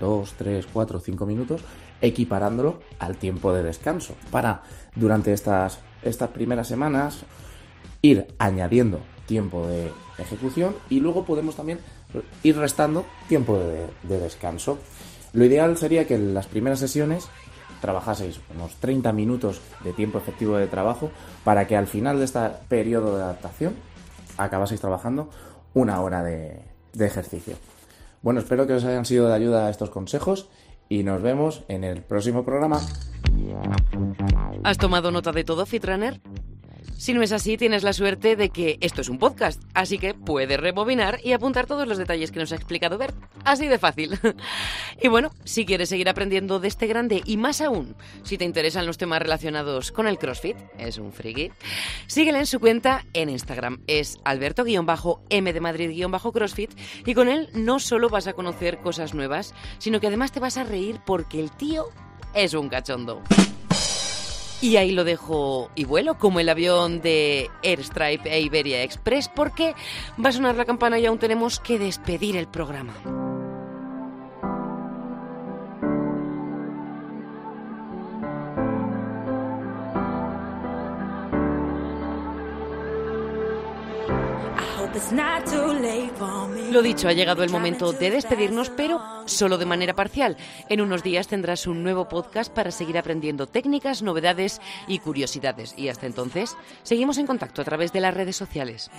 [0.00, 1.62] 2, 3, 4, 5 minutos,
[2.00, 4.64] equiparándolo al tiempo de descanso, para
[4.96, 7.20] durante estas, estas primeras semanas
[8.02, 11.78] ir añadiendo tiempo de ejecución y luego podemos también
[12.42, 14.78] ir restando tiempo de, de descanso.
[15.34, 17.28] Lo ideal sería que en las primeras sesiones
[17.80, 21.10] trabajaseis unos 30 minutos de tiempo efectivo de trabajo
[21.42, 23.74] para que al final de este periodo de adaptación
[24.38, 25.28] acabaseis trabajando
[25.74, 26.62] una hora de,
[26.98, 27.56] ejercicio.
[28.22, 30.48] Bueno, espero que os hayan sido de ayuda estos consejos
[30.88, 32.80] y nos vemos en el próximo programa.
[34.62, 36.20] ¿Has tomado nota de todo, Fitrunner?
[37.04, 40.14] Si no es así, tienes la suerte de que esto es un podcast, así que
[40.14, 43.14] puedes rebobinar y apuntar todos los detalles que nos ha explicado Bert.
[43.44, 44.18] Así de fácil.
[45.02, 48.86] y bueno, si quieres seguir aprendiendo de este grande y más aún, si te interesan
[48.86, 51.52] los temas relacionados con el CrossFit, es un friki,
[52.06, 53.82] síguele en su cuenta en Instagram.
[53.86, 56.70] Es alberto-m de Madrid-CrossFit
[57.04, 60.56] y con él no solo vas a conocer cosas nuevas, sino que además te vas
[60.56, 61.84] a reír porque el tío
[62.34, 63.22] es un cachondo.
[64.64, 69.74] Y ahí lo dejo y vuelo, como el avión de Airstripe e Iberia Express, porque
[70.18, 72.94] va a sonar la campana y aún tenemos que despedir el programa.
[86.70, 90.36] Lo dicho, ha llegado el momento de despedirnos, pero solo de manera parcial.
[90.68, 95.74] En unos días tendrás un nuevo podcast para seguir aprendiendo técnicas, novedades y curiosidades.
[95.76, 98.90] Y hasta entonces, seguimos en contacto a través de las redes sociales.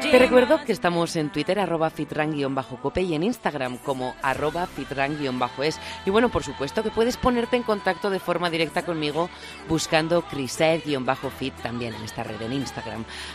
[0.00, 5.78] Te recuerdo que estamos en Twitter, arroba fitran-cope y en Instagram como arroba fitran-es.
[6.04, 9.28] Y bueno, por supuesto que puedes ponerte en contacto de forma directa conmigo
[9.68, 12.52] buscando criser-fit también en esta red, en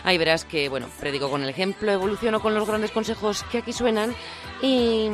[0.03, 3.73] Ahí verás que, bueno, predico con el ejemplo, evoluciono con los grandes consejos que aquí
[3.73, 4.15] suenan
[4.61, 5.09] y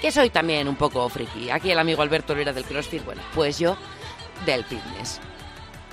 [0.00, 1.50] que soy también un poco friki.
[1.50, 3.76] Aquí el amigo Alberto era del CrossFit, bueno, pues yo
[4.46, 5.20] del fitness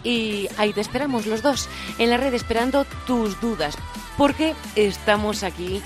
[0.06, 3.76] y ahí te esperamos los dos en la red esperando tus dudas,
[4.18, 5.82] porque estamos aquí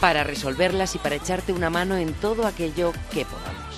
[0.00, 3.69] para resolverlas y para echarte una mano en todo aquello que podamos.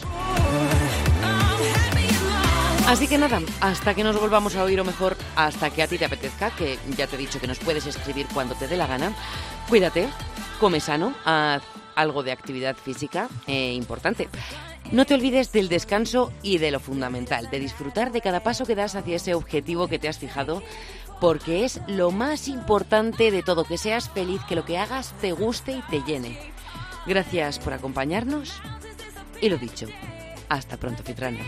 [2.89, 5.99] Así que nada, hasta que nos volvamos a oír o mejor, hasta que a ti
[5.99, 8.87] te apetezca, que ya te he dicho que nos puedes escribir cuando te dé la
[8.87, 9.15] gana,
[9.69, 10.09] cuídate,
[10.61, 11.63] come sano, haz
[11.95, 14.29] algo de actividad física eh, importante.
[14.91, 18.75] No te olvides del descanso y de lo fundamental, de disfrutar de cada paso que
[18.75, 20.63] das hacia ese objetivo que te has fijado,
[21.21, 25.33] porque es lo más importante de todo, que seas feliz, que lo que hagas te
[25.33, 26.39] guste y te llene.
[27.07, 28.61] Gracias por acompañarnos
[29.41, 29.87] y lo dicho,
[30.49, 31.41] hasta pronto, Fitrana.